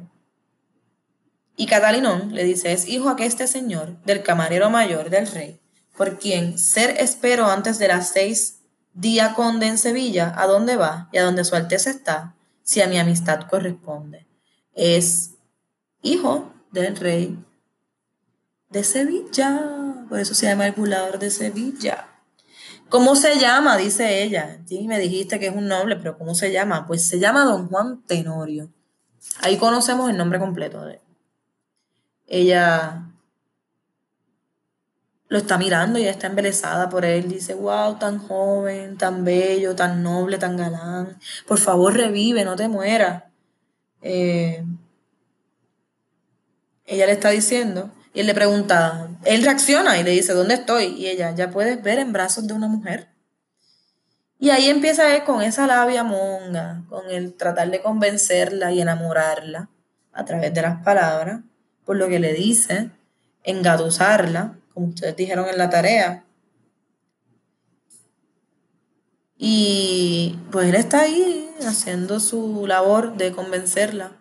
y 1.57 1.67
Catalinón 1.67 2.35
le 2.35 2.45
dice, 2.45 2.73
es 2.73 2.89
hijo 2.89 3.15
este 3.19 3.47
señor, 3.47 4.03
del 4.05 4.23
camarero 4.23 4.71
mayor 4.71 5.11
del 5.11 5.27
rey, 5.27 5.61
por 5.97 6.19
quien 6.19 6.59
ser 6.59 6.91
espero 6.99 7.47
antes 7.47 7.79
de 7.79 7.89
las 7.89 8.11
seis 8.11 8.61
día 8.95 9.35
conde 9.35 9.67
en 9.67 9.79
Sevilla, 9.79 10.33
a 10.37 10.47
dónde 10.47 10.77
va 10.77 11.09
y 11.13 11.19
a 11.19 11.25
dónde 11.25 11.45
su 11.45 11.55
alteza 11.55 11.91
está, 11.91 12.35
si 12.63 12.81
a 12.81 12.89
mi 12.89 12.99
amistad 12.99 13.47
corresponde. 13.49 14.27
Es 14.75 15.33
hijo 16.03 16.53
del 16.73 16.97
rey 16.97 17.39
de 18.71 18.85
Sevilla, 18.85 20.05
por 20.09 20.19
eso 20.19 20.35
se 20.35 20.47
llama 20.47 20.67
el 20.67 20.73
burlador 20.73 21.19
de 21.19 21.31
Sevilla. 21.31 22.09
¿Cómo 22.89 23.17
se 23.17 23.39
llama? 23.39 23.77
Dice 23.77 24.23
ella. 24.23 24.61
Sí, 24.67 24.87
me 24.89 24.99
dijiste 24.99 25.39
que 25.39 25.49
es 25.49 25.55
un 25.55 25.69
noble, 25.69 25.97
pero 25.97 26.17
¿cómo 26.17 26.35
se 26.35 26.51
llama? 26.53 26.87
Pues 26.87 27.07
se 27.07 27.19
llama 27.19 27.45
Don 27.45 27.69
Juan 27.69 28.03
Tenorio. 28.07 28.71
Ahí 29.41 29.59
conocemos 29.59 30.09
el 30.11 30.17
nombre 30.17 30.39
completo 30.39 30.85
de 30.85 30.95
él. 30.95 31.01
Ella 32.27 33.05
lo 35.29 35.39
está 35.39 35.59
mirando 35.59 35.99
y 35.99 36.05
está 36.05 36.27
embelesada 36.29 36.89
por 36.89 37.05
él. 37.05 37.29
Dice, 37.29 37.55
wow, 37.55 37.99
tan 37.99 38.19
joven, 38.19 38.97
tan 38.97 39.25
bello, 39.25 39.77
tan 39.77 40.03
noble, 40.03 40.39
tan 40.39 40.57
galán. 40.57 41.19
Por 41.47 41.59
favor, 41.59 41.95
revive, 41.95 42.45
no 42.45 42.57
te 42.57 42.69
mueras. 42.69 43.25
Eh, 44.01 44.65
ella 46.87 47.07
le 47.07 47.13
está 47.13 47.31
diciendo, 47.31 47.91
y 48.15 48.21
él 48.21 48.27
le 48.27 48.35
pregunta, 48.35 49.09
él 49.25 49.43
reacciona 49.43 49.99
y 49.99 50.03
le 50.03 50.11
dice, 50.11 50.33
¿dónde 50.33 50.55
estoy? 50.55 50.87
Y 50.97 51.07
ella, 51.07 51.35
ya 51.35 51.51
puedes 51.51 51.83
ver 51.83 51.99
en 51.99 52.13
brazos 52.13 52.47
de 52.47 52.55
una 52.55 52.69
mujer. 52.69 53.09
Y 54.39 54.51
ahí 54.51 54.69
empieza 54.69 55.15
él 55.15 55.25
con 55.25 55.43
esa 55.43 55.67
labia 55.67 56.05
monga, 56.05 56.85
con 56.89 57.11
el 57.11 57.35
tratar 57.35 57.71
de 57.71 57.83
convencerla 57.83 58.73
y 58.73 58.81
enamorarla 58.81 59.69
a 60.13 60.25
través 60.25 60.55
de 60.55 60.63
las 60.63 60.83
palabras, 60.83 61.41
por 61.85 61.97
lo 61.97 62.09
que 62.09 62.19
le 62.19 62.33
dice, 62.33 62.91
engatusarla 63.43 64.59
como 64.79 64.91
ustedes 64.91 65.17
dijeron 65.17 65.49
en 65.49 65.59
la 65.59 65.71
tarea. 65.71 66.25
Y 69.37 70.39
pues 70.53 70.69
él 70.69 70.77
está 70.77 71.01
ahí 71.01 71.51
haciendo 71.67 72.21
su 72.21 72.65
labor 72.65 73.17
de 73.17 73.33
convencerla. 73.33 74.18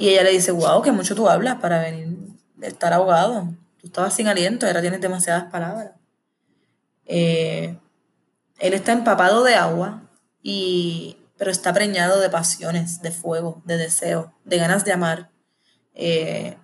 Y 0.00 0.08
ella 0.08 0.22
le 0.22 0.30
dice, 0.30 0.50
wow, 0.50 0.80
que 0.80 0.92
mucho 0.92 1.14
tú 1.14 1.28
hablas 1.28 1.60
para 1.60 1.78
venir 1.78 2.16
estar 2.62 2.94
ahogado. 2.94 3.54
Tú 3.78 3.88
estabas 3.88 4.14
sin 4.14 4.28
aliento, 4.28 4.66
ahora 4.66 4.80
tienes 4.80 5.02
demasiadas 5.02 5.50
palabras. 5.52 5.90
Eh, 7.04 7.76
él 8.60 8.72
está 8.72 8.92
empapado 8.92 9.44
de 9.44 9.56
agua, 9.56 10.08
y, 10.42 11.18
pero 11.36 11.50
está 11.50 11.74
preñado 11.74 12.18
de 12.18 12.30
pasiones, 12.30 13.02
de 13.02 13.10
fuego, 13.10 13.60
de 13.66 13.76
deseo, 13.76 14.32
de 14.46 14.56
ganas 14.56 14.86
de 14.86 14.92
amar. 14.94 15.30
Eh, 15.92 16.56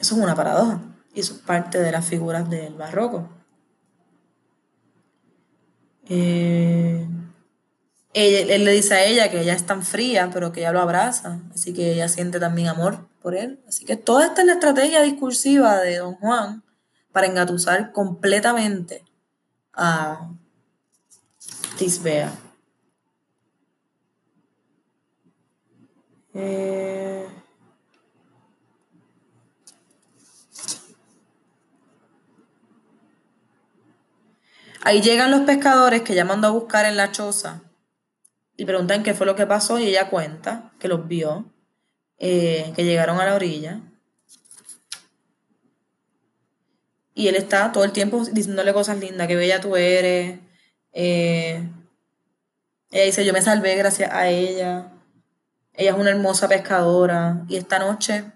eso 0.00 0.16
es 0.16 0.20
una 0.20 0.34
paradoja 0.34 0.80
y 1.14 1.20
eso 1.20 1.34
es 1.34 1.40
parte 1.42 1.78
de 1.78 1.92
las 1.92 2.04
figuras 2.06 2.50
del 2.50 2.74
barroco. 2.74 3.28
Eh, 6.08 7.06
él 8.14 8.64
le 8.64 8.72
dice 8.72 8.94
a 8.94 9.04
ella 9.04 9.30
que 9.30 9.40
ella 9.40 9.54
es 9.54 9.64
tan 9.64 9.82
fría, 9.82 10.30
pero 10.32 10.52
que 10.52 10.60
ella 10.60 10.72
lo 10.72 10.80
abraza, 10.80 11.40
así 11.54 11.72
que 11.72 11.92
ella 11.92 12.08
siente 12.08 12.38
también 12.38 12.68
amor 12.68 13.08
por 13.22 13.34
él. 13.34 13.60
Así 13.66 13.84
que 13.84 13.96
toda 13.96 14.26
esta 14.26 14.42
es 14.42 14.46
la 14.46 14.54
estrategia 14.54 15.02
discursiva 15.02 15.78
de 15.80 15.98
Don 15.98 16.14
Juan 16.16 16.62
para 17.12 17.26
engatusar 17.26 17.92
completamente 17.92 19.04
a 19.72 20.30
Tisbea. 21.78 22.32
Eh, 26.34 27.26
Ahí 34.84 35.00
llegan 35.00 35.30
los 35.30 35.42
pescadores 35.42 36.02
que 36.02 36.12
ella 36.12 36.24
mandó 36.24 36.48
a 36.48 36.50
buscar 36.50 36.86
en 36.86 36.96
la 36.96 37.12
choza 37.12 37.62
y 38.62 38.64
preguntan 38.64 39.02
qué 39.02 39.12
fue 39.12 39.26
lo 39.26 39.34
que 39.34 39.44
pasó 39.44 39.80
y 39.80 39.86
ella 39.86 40.08
cuenta 40.08 40.70
que 40.78 40.86
los 40.86 41.08
vio, 41.08 41.46
eh, 42.16 42.72
que 42.76 42.84
llegaron 42.84 43.18
a 43.18 43.24
la 43.24 43.34
orilla. 43.34 43.80
Y 47.12 47.26
él 47.26 47.34
está 47.34 47.72
todo 47.72 47.82
el 47.82 47.90
tiempo 47.90 48.24
diciéndole 48.24 48.72
cosas 48.72 48.98
lindas, 48.98 49.26
que 49.26 49.34
bella 49.34 49.60
tú 49.60 49.74
eres. 49.74 50.38
Eh, 50.92 51.68
ella 52.92 53.04
dice, 53.04 53.24
yo 53.24 53.32
me 53.32 53.42
salvé 53.42 53.74
gracias 53.74 54.12
a 54.12 54.28
ella. 54.28 54.92
Ella 55.72 55.90
es 55.90 55.96
una 55.96 56.10
hermosa 56.10 56.48
pescadora 56.48 57.44
y 57.48 57.56
esta 57.56 57.80
noche 57.80 58.26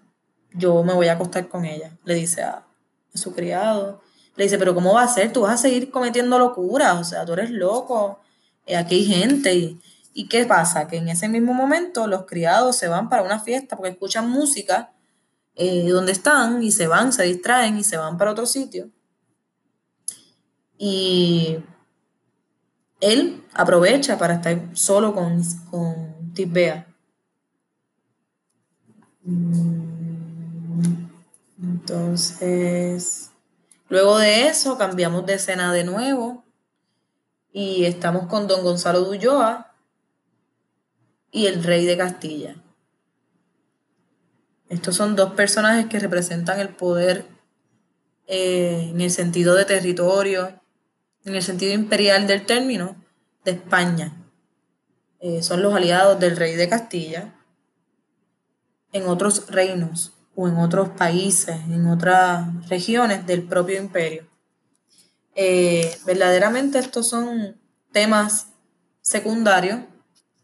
yo 0.55 0.83
me 0.83 0.93
voy 0.93 1.07
a 1.07 1.13
acostar 1.13 1.47
con 1.47 1.65
ella, 1.65 1.97
le 2.03 2.15
dice 2.15 2.43
a 2.43 2.67
su 3.15 3.33
criado. 3.33 4.03
Le 4.35 4.43
dice, 4.43 4.59
pero 4.59 4.75
¿cómo 4.75 4.93
va 4.93 5.05
a 5.05 5.09
ser? 5.09 5.33
Tú 5.33 5.43
vas 5.43 5.55
a 5.55 5.57
seguir 5.57 5.93
cometiendo 5.93 6.37
locuras, 6.37 6.97
o 6.97 7.05
sea, 7.05 7.25
tú 7.25 7.35
eres 7.35 7.51
loco, 7.51 8.19
eh, 8.67 8.77
aquí 8.77 8.97
hay 8.97 9.05
gente. 9.05 9.55
Y, 9.55 9.81
¿Y 10.19 10.29
qué 10.29 10.47
pasa? 10.47 10.89
Que 10.89 10.97
en 10.97 11.11
ese 11.11 11.29
mismo 11.29 11.53
momento 11.53 12.07
los 12.07 12.25
criados 12.25 12.77
se 12.77 12.89
van 12.89 13.11
para 13.11 13.23
una 13.23 13.39
fiesta 13.39 13.77
porque 13.77 13.91
escuchan 13.93 14.31
música 14.31 14.95
eh, 15.55 15.87
donde 15.91 16.13
están 16.13 16.63
y 16.63 16.73
se 16.73 16.87
van, 16.87 17.13
se 17.13 17.25
distraen 17.25 17.77
y 17.77 17.85
se 17.85 17.99
van 17.99 18.17
para 18.17 18.31
otro 18.31 18.47
sitio. 18.47 18.89
Y 20.79 21.59
él 23.01 23.45
aprovecha 23.53 24.17
para 24.17 24.37
estar 24.37 24.59
solo 24.73 25.15
con, 25.15 25.43
con 25.71 26.33
Tisbea. 26.33 26.87
Mm, 29.23 29.85
entonces, 31.63 33.33
Luego 33.91 34.19
de 34.19 34.49
eso 34.49 34.79
cambiamos 34.79 35.27
de 35.27 35.35
escena 35.35 35.73
de 35.75 35.85
nuevo 35.85 36.43
y 37.53 37.85
estamos 37.85 38.29
con 38.29 38.49
don 38.49 38.63
Gonzalo 38.65 39.03
de 39.03 39.11
Ulloa 39.11 39.66
y 41.37 41.47
el 41.49 41.63
rey 41.63 41.85
de 41.85 41.99
Castilla. 41.99 42.57
Estos 44.71 44.97
son 44.97 45.17
dos 45.17 45.35
personajes 45.35 45.85
que 45.85 45.99
representan 45.99 46.61
el 46.61 46.71
poder 46.71 47.27
eh, 48.27 48.89
en 48.91 49.03
el 49.03 49.11
sentido 49.11 49.55
de 49.55 49.67
territorio, 49.67 50.59
en 51.27 51.35
el 51.35 51.43
sentido 51.43 51.75
imperial 51.75 52.27
del 52.27 52.47
término, 52.47 52.97
de 53.45 53.51
España. 53.51 54.17
Eh, 55.21 55.43
son 55.43 55.61
los 55.61 55.75
aliados 55.75 56.19
del 56.19 56.39
rey 56.39 56.57
de 56.57 56.71
Castilla 56.71 57.35
en 58.93 59.07
otros 59.07 59.51
reinos 59.51 60.15
o 60.35 60.49
en 60.49 60.57
otros 60.57 60.89
países, 60.89 61.57
en 61.69 61.87
otras 61.87 62.67
regiones 62.71 63.27
del 63.27 63.43
propio 63.43 63.77
imperio. 63.79 64.27
Eh, 65.35 65.99
verdaderamente 66.07 66.79
estos 66.79 67.11
son 67.11 67.61
temas 67.93 68.47
secundarios 69.03 69.81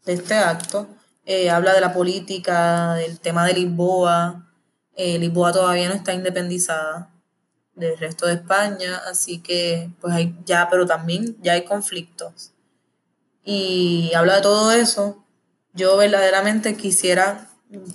de 0.04 0.12
este 0.14 0.34
acto. 0.34 0.88
Eh, 1.24 1.50
habla 1.50 1.72
de 1.74 1.80
la 1.80 1.92
política, 1.92 2.94
del 2.94 3.20
tema 3.20 3.46
de 3.46 3.54
Lisboa. 3.54 4.48
Eh, 4.96 5.18
Lisboa 5.18 5.52
todavía 5.52 5.88
no 5.88 5.94
está 5.94 6.12
independizada 6.12 7.10
del 7.74 7.96
resto 7.98 8.26
de 8.26 8.34
España, 8.34 9.00
así 9.08 9.38
que 9.40 9.90
pues 10.00 10.14
hay 10.14 10.36
ya, 10.44 10.68
pero 10.70 10.86
también 10.86 11.36
ya 11.42 11.52
hay 11.52 11.64
conflictos. 11.64 12.52
Y 13.44 14.12
habla 14.14 14.36
de 14.36 14.42
todo 14.42 14.72
eso. 14.72 15.24
Yo 15.72 15.96
verdaderamente 15.96 16.76
quisiera 16.76 17.48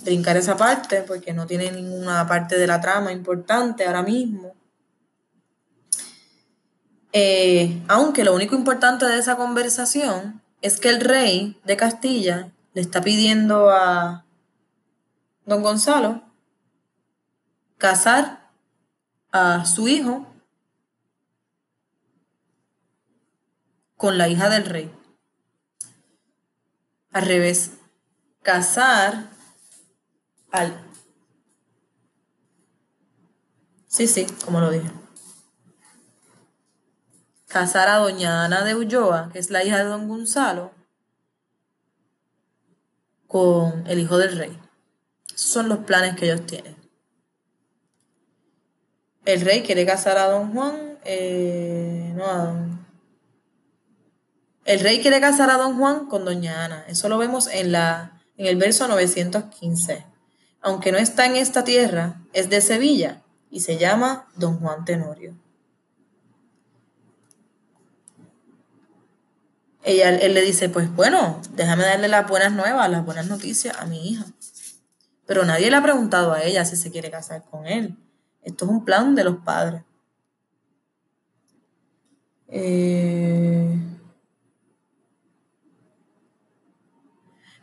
brincar 0.04 0.36
esa 0.36 0.56
parte 0.56 1.02
porque 1.02 1.32
no 1.32 1.46
tiene 1.46 1.70
ninguna 1.70 2.26
parte 2.26 2.58
de 2.58 2.66
la 2.66 2.80
trama 2.80 3.12
importante 3.12 3.86
ahora 3.86 4.02
mismo. 4.02 4.54
Eh, 7.12 7.82
aunque 7.88 8.24
lo 8.24 8.34
único 8.34 8.54
importante 8.54 9.06
de 9.06 9.18
esa 9.18 9.36
conversación 9.36 10.42
es 10.60 10.80
que 10.80 10.88
el 10.88 11.00
rey 11.00 11.60
de 11.64 11.76
Castilla 11.76 12.52
le 12.74 12.80
está 12.80 13.00
pidiendo 13.00 13.70
a 13.70 14.24
don 15.46 15.62
Gonzalo 15.62 16.22
casar 17.78 18.50
a 19.30 19.64
su 19.64 19.88
hijo 19.88 20.26
con 23.96 24.18
la 24.18 24.28
hija 24.28 24.48
del 24.48 24.64
rey. 24.64 24.94
Al 27.12 27.26
revés, 27.26 27.72
casar 28.42 29.30
al... 30.50 30.84
Sí, 33.86 34.06
sí, 34.06 34.26
como 34.44 34.60
lo 34.60 34.70
dije. 34.70 34.90
Casar 37.48 37.88
a 37.88 37.96
doña 37.96 38.44
Ana 38.44 38.62
de 38.62 38.76
Ulloa, 38.76 39.30
que 39.32 39.40
es 39.40 39.50
la 39.50 39.64
hija 39.64 39.78
de 39.78 39.84
don 39.84 40.08
Gonzalo, 40.08 40.70
con 43.26 43.86
el 43.86 43.98
hijo 43.98 44.16
del 44.18 44.36
rey. 44.36 44.58
Esos 45.34 45.50
son 45.50 45.68
los 45.68 45.78
planes 45.78 46.14
que 46.14 46.26
ellos 46.26 46.46
tienen. 46.46 46.76
El 49.24 49.40
rey 49.40 49.62
quiere 49.62 49.84
casar 49.84 50.16
a 50.18 50.28
don 50.28 50.52
Juan, 50.52 50.98
eh, 51.04 52.12
no 52.14 52.26
a 52.26 52.36
don... 52.44 52.86
El 54.64 54.80
rey 54.80 55.00
quiere 55.00 55.20
casar 55.20 55.50
a 55.50 55.56
don 55.56 55.78
Juan 55.78 56.06
con 56.06 56.24
doña 56.24 56.64
Ana. 56.64 56.84
Eso 56.88 57.08
lo 57.08 57.18
vemos 57.18 57.46
en, 57.48 57.72
la, 57.72 58.20
en 58.36 58.46
el 58.46 58.56
verso 58.56 58.86
915 58.86 60.04
aunque 60.60 60.92
no 60.92 60.98
está 60.98 61.26
en 61.26 61.36
esta 61.36 61.64
tierra, 61.64 62.20
es 62.32 62.50
de 62.50 62.60
Sevilla 62.60 63.22
y 63.50 63.60
se 63.60 63.78
llama 63.78 64.28
Don 64.36 64.58
Juan 64.58 64.84
Tenorio. 64.84 65.34
Ella, 69.84 70.10
él 70.10 70.34
le 70.34 70.42
dice, 70.42 70.68
pues 70.68 70.94
bueno, 70.94 71.40
déjame 71.52 71.84
darle 71.84 72.08
las 72.08 72.28
buenas 72.28 72.52
nuevas, 72.52 72.90
las 72.90 73.04
buenas 73.04 73.26
noticias 73.26 73.76
a 73.78 73.86
mi 73.86 74.10
hija. 74.10 74.24
Pero 75.26 75.44
nadie 75.44 75.70
le 75.70 75.76
ha 75.76 75.82
preguntado 75.82 76.32
a 76.32 76.42
ella 76.42 76.64
si 76.64 76.76
se 76.76 76.90
quiere 76.90 77.10
casar 77.10 77.44
con 77.50 77.66
él. 77.66 77.96
Esto 78.42 78.64
es 78.64 78.70
un 78.70 78.84
plan 78.84 79.14
de 79.14 79.24
los 79.24 79.36
padres. 79.38 79.82
Eh, 82.48 83.76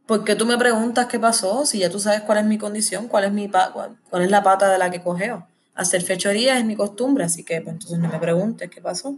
¿por 0.10 0.24
qué 0.24 0.36
tú 0.36 0.48
me 0.48 0.58
preguntas 0.58 1.06
qué 1.06 1.20
pasó? 1.20 1.68
Si 1.68 1.78
ya 1.78 1.90
tú 1.92 2.00
sabes 2.00 2.22
cuál 2.22 2.40
es 2.40 2.46
mi 2.46 2.58
condición, 2.58 3.08
cuál 3.08 3.26
es, 3.26 3.32
mi 3.32 3.48
cuál, 3.48 4.24
es 4.24 4.32
la 4.32 4.42
pata 4.42 4.72
de 4.72 4.80
la 4.80 4.90
que 4.90 5.04
cogeo. 5.04 5.48
Hacer 5.76 6.02
fechoría 6.02 6.58
es 6.58 6.66
mi 6.66 6.76
costumbre, 6.76 7.24
así 7.24 7.44
que 7.44 7.62
pues, 7.62 7.74
entonces 7.74 8.00
no 8.00 8.10
me 8.10 8.18
preguntes 8.18 8.72
qué 8.72 8.82
pasó. 8.82 9.16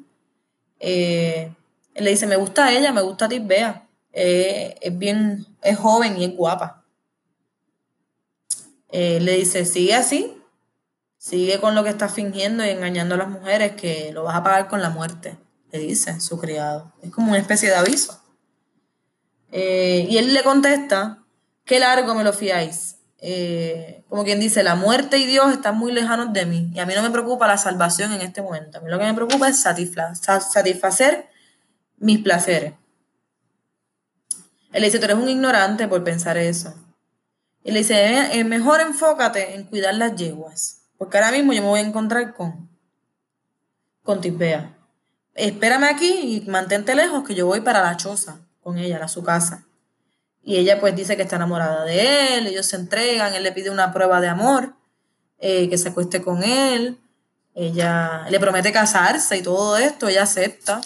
Eh, 0.79 1.49
él 1.93 2.03
le 2.03 2.09
dice, 2.09 2.27
me 2.27 2.35
gusta 2.35 2.73
ella, 2.73 2.91
me 2.91 3.01
gusta 3.01 3.25
a 3.25 3.29
ti, 3.29 3.39
vea. 3.39 3.87
Eh, 4.11 4.75
es 4.81 4.97
bien, 4.97 5.45
es 5.61 5.77
joven 5.77 6.17
y 6.17 6.25
es 6.25 6.35
guapa. 6.35 6.83
Eh, 8.89 9.21
le 9.21 9.37
dice, 9.37 9.63
sigue 9.63 9.93
así, 9.93 10.40
sigue 11.21 11.61
con 11.61 11.75
lo 11.75 11.83
que 11.83 11.91
estás 11.91 12.11
fingiendo 12.11 12.65
y 12.65 12.69
engañando 12.69 13.13
a 13.13 13.19
las 13.19 13.29
mujeres 13.29 13.73
que 13.73 14.11
lo 14.11 14.23
vas 14.23 14.35
a 14.35 14.43
pagar 14.43 14.67
con 14.67 14.81
la 14.81 14.89
muerte, 14.89 15.37
le 15.71 15.77
dice 15.77 16.19
su 16.19 16.39
criado. 16.39 16.91
Es 17.03 17.11
como 17.11 17.29
una 17.29 17.37
especie 17.37 17.69
de 17.69 17.75
aviso. 17.75 18.19
Eh, 19.51 20.07
y 20.09 20.17
él 20.17 20.33
le 20.33 20.41
contesta, 20.41 21.19
qué 21.63 21.79
largo 21.79 22.15
me 22.15 22.23
lo 22.23 22.33
fiáis. 22.33 22.95
Eh, 23.19 24.03
como 24.09 24.23
quien 24.23 24.39
dice, 24.39 24.63
la 24.63 24.73
muerte 24.73 25.19
y 25.19 25.27
Dios 25.27 25.51
están 25.51 25.77
muy 25.77 25.91
lejanos 25.91 26.33
de 26.33 26.47
mí 26.47 26.71
y 26.73 26.79
a 26.79 26.87
mí 26.87 26.95
no 26.95 27.03
me 27.03 27.11
preocupa 27.11 27.47
la 27.47 27.57
salvación 27.57 28.13
en 28.13 28.21
este 28.21 28.41
momento. 28.41 28.79
A 28.79 28.81
mí 28.81 28.89
lo 28.89 28.97
que 28.97 29.05
me 29.05 29.13
preocupa 29.13 29.47
es 29.47 29.61
satisfacer 29.61 31.29
mis 31.97 32.17
placeres. 32.17 32.73
Él 34.73 34.83
dice, 34.83 34.97
tú 34.97 35.05
eres 35.05 35.17
un 35.17 35.29
ignorante 35.29 35.87
por 35.87 36.03
pensar 36.03 36.37
eso. 36.37 36.73
Y 37.63 37.71
le 37.73 37.79
dice, 37.79 38.39
eh, 38.39 38.43
mejor 38.43 38.81
enfócate 38.81 39.53
en 39.53 39.65
cuidar 39.65 39.93
las 39.93 40.15
yeguas, 40.15 40.80
porque 41.01 41.17
ahora 41.17 41.31
mismo 41.31 41.51
yo 41.51 41.63
me 41.63 41.67
voy 41.67 41.79
a 41.79 41.83
encontrar 41.83 42.35
con, 42.35 42.69
con 44.03 44.21
Tisbea. 44.21 44.77
Espérame 45.33 45.85
aquí 45.85 46.13
y 46.45 46.47
mantente 46.47 46.93
lejos 46.93 47.27
que 47.27 47.33
yo 47.33 47.47
voy 47.47 47.61
para 47.61 47.81
la 47.81 47.97
choza 47.97 48.41
con 48.61 48.77
ella, 48.77 49.03
a 49.03 49.07
su 49.07 49.23
casa. 49.23 49.65
Y 50.43 50.57
ella 50.57 50.79
pues 50.79 50.95
dice 50.95 51.17
que 51.17 51.23
está 51.23 51.37
enamorada 51.37 51.85
de 51.85 52.37
él, 52.37 52.45
ellos 52.45 52.67
se 52.67 52.75
entregan, 52.75 53.33
él 53.33 53.41
le 53.41 53.51
pide 53.51 53.71
una 53.71 53.91
prueba 53.91 54.21
de 54.21 54.27
amor, 54.27 54.75
eh, 55.39 55.71
que 55.71 55.79
se 55.79 55.89
acueste 55.89 56.21
con 56.21 56.43
él, 56.43 56.99
ella 57.55 58.27
le 58.29 58.39
promete 58.39 58.71
casarse 58.71 59.37
y 59.37 59.41
todo 59.41 59.77
esto, 59.77 60.07
ella 60.07 60.21
acepta. 60.21 60.81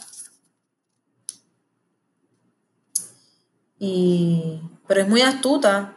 Y, 3.80 4.62
pero 4.88 5.02
es 5.02 5.10
muy 5.10 5.24
astuta 5.24 5.95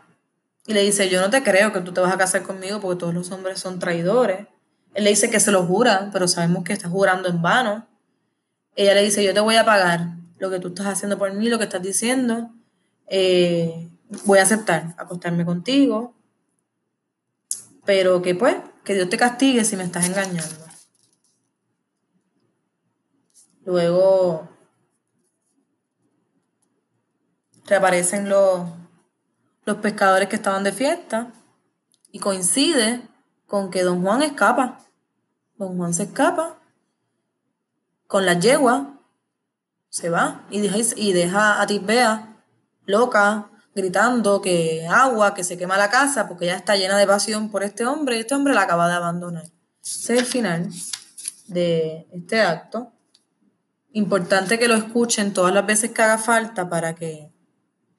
y 0.69 0.75
le 0.75 0.83
dice, 0.83 1.09
yo 1.09 1.23
no 1.23 1.31
te 1.31 1.43
creo 1.43 1.73
que 1.73 1.81
tú 1.81 1.95
te 1.95 2.01
vas 2.03 2.13
a 2.13 2.19
casar 2.19 2.43
conmigo 2.43 2.79
porque 2.79 3.01
todos 3.01 3.15
los 3.15 3.31
hombres 3.31 3.59
son 3.59 3.79
traidores. 3.79 4.49
Él 4.93 5.05
le 5.05 5.11
dice 5.11 5.31
que 5.31 5.41
se 5.41 5.51
lo 5.51 5.65
jura, 5.65 6.11
pero 6.13 6.29
sabemos 6.29 6.63
que 6.63 6.75
está 6.75 6.91
jurando 6.91 7.27
en 7.31 7.41
vano. 7.41 7.89
Ella 8.77 8.93
le 8.93 9.03
dice, 9.03 9.25
yo 9.25 9.33
te 9.33 9.41
voy 9.41 9.57
a 9.57 9.65
pagar 9.65 10.11
lo 10.39 10.51
que 10.51 10.59
tú 10.59 10.69
estás 10.69 10.89
haciendo 10.89 11.17
por 11.17 11.33
mí, 11.33 11.49
lo 11.49 11.57
que 11.57 11.65
estás 11.65 11.81
diciendo. 11.81 12.51
Eh, 13.07 13.89
voy 14.27 14.41
a 14.41 14.43
aceptar 14.43 14.95
acostarme 14.99 15.47
contigo. 15.47 16.15
Pero 17.87 18.21
que 18.21 18.35
pues, 18.35 18.57
que 18.85 18.93
Dios 18.93 19.09
te 19.09 19.17
castigue 19.17 19.65
si 19.65 19.75
me 19.75 19.85
estás 19.85 20.07
engañando. 20.07 20.45
Luego 23.65 24.47
reaparecen 27.65 28.29
los 28.29 28.69
los 29.69 29.77
pescadores 29.77 30.31
que 30.31 30.37
estaban 30.37 30.65
de 30.65 30.73
fiesta 30.73 31.31
y 32.11 32.21
coincide 32.21 33.03
con 33.47 33.71
que 33.71 33.83
don 33.83 34.01
Juan 34.03 34.23
escapa. 34.23 34.81
Don 35.57 35.77
Juan 35.77 35.93
se 35.93 36.05
escapa 36.05 36.59
con 38.07 38.25
la 38.25 38.33
yegua, 38.33 38.99
se 39.91 40.09
va 40.09 40.47
y 40.51 40.63
deja, 40.63 40.79
y 40.97 41.13
deja 41.13 41.61
a 41.61 41.67
Tisbea 41.67 42.43
loca, 42.87 43.51
gritando 43.75 44.41
que 44.41 44.87
agua, 44.91 45.35
que 45.35 45.45
se 45.45 45.59
quema 45.59 45.77
la 45.77 45.91
casa 45.91 46.27
porque 46.27 46.47
ya 46.47 46.57
está 46.57 46.75
llena 46.75 46.97
de 46.97 47.07
pasión 47.07 47.51
por 47.51 47.63
este 47.63 47.85
hombre 47.85 48.17
y 48.17 48.21
este 48.21 48.35
hombre 48.35 48.55
la 48.55 48.63
acaba 48.63 48.89
de 48.89 48.95
abandonar. 48.95 49.45
Ese 49.85 50.15
es 50.15 50.21
el 50.21 50.25
final 50.25 50.71
de 51.47 52.09
este 52.11 52.41
acto. 52.41 52.95
Importante 53.93 54.59
que 54.59 54.67
lo 54.67 54.77
escuchen 54.77 55.35
todas 55.35 55.53
las 55.53 55.67
veces 55.67 55.91
que 55.91 56.01
haga 56.01 56.17
falta 56.17 56.71
para 56.71 56.95
que 56.95 57.38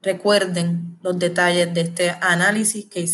recuerden 0.01 0.97
los 1.01 1.17
detalles 1.19 1.73
de 1.73 1.81
este 1.81 2.09
análisis 2.21 2.85
que 2.85 3.01
hicieron. 3.01 3.09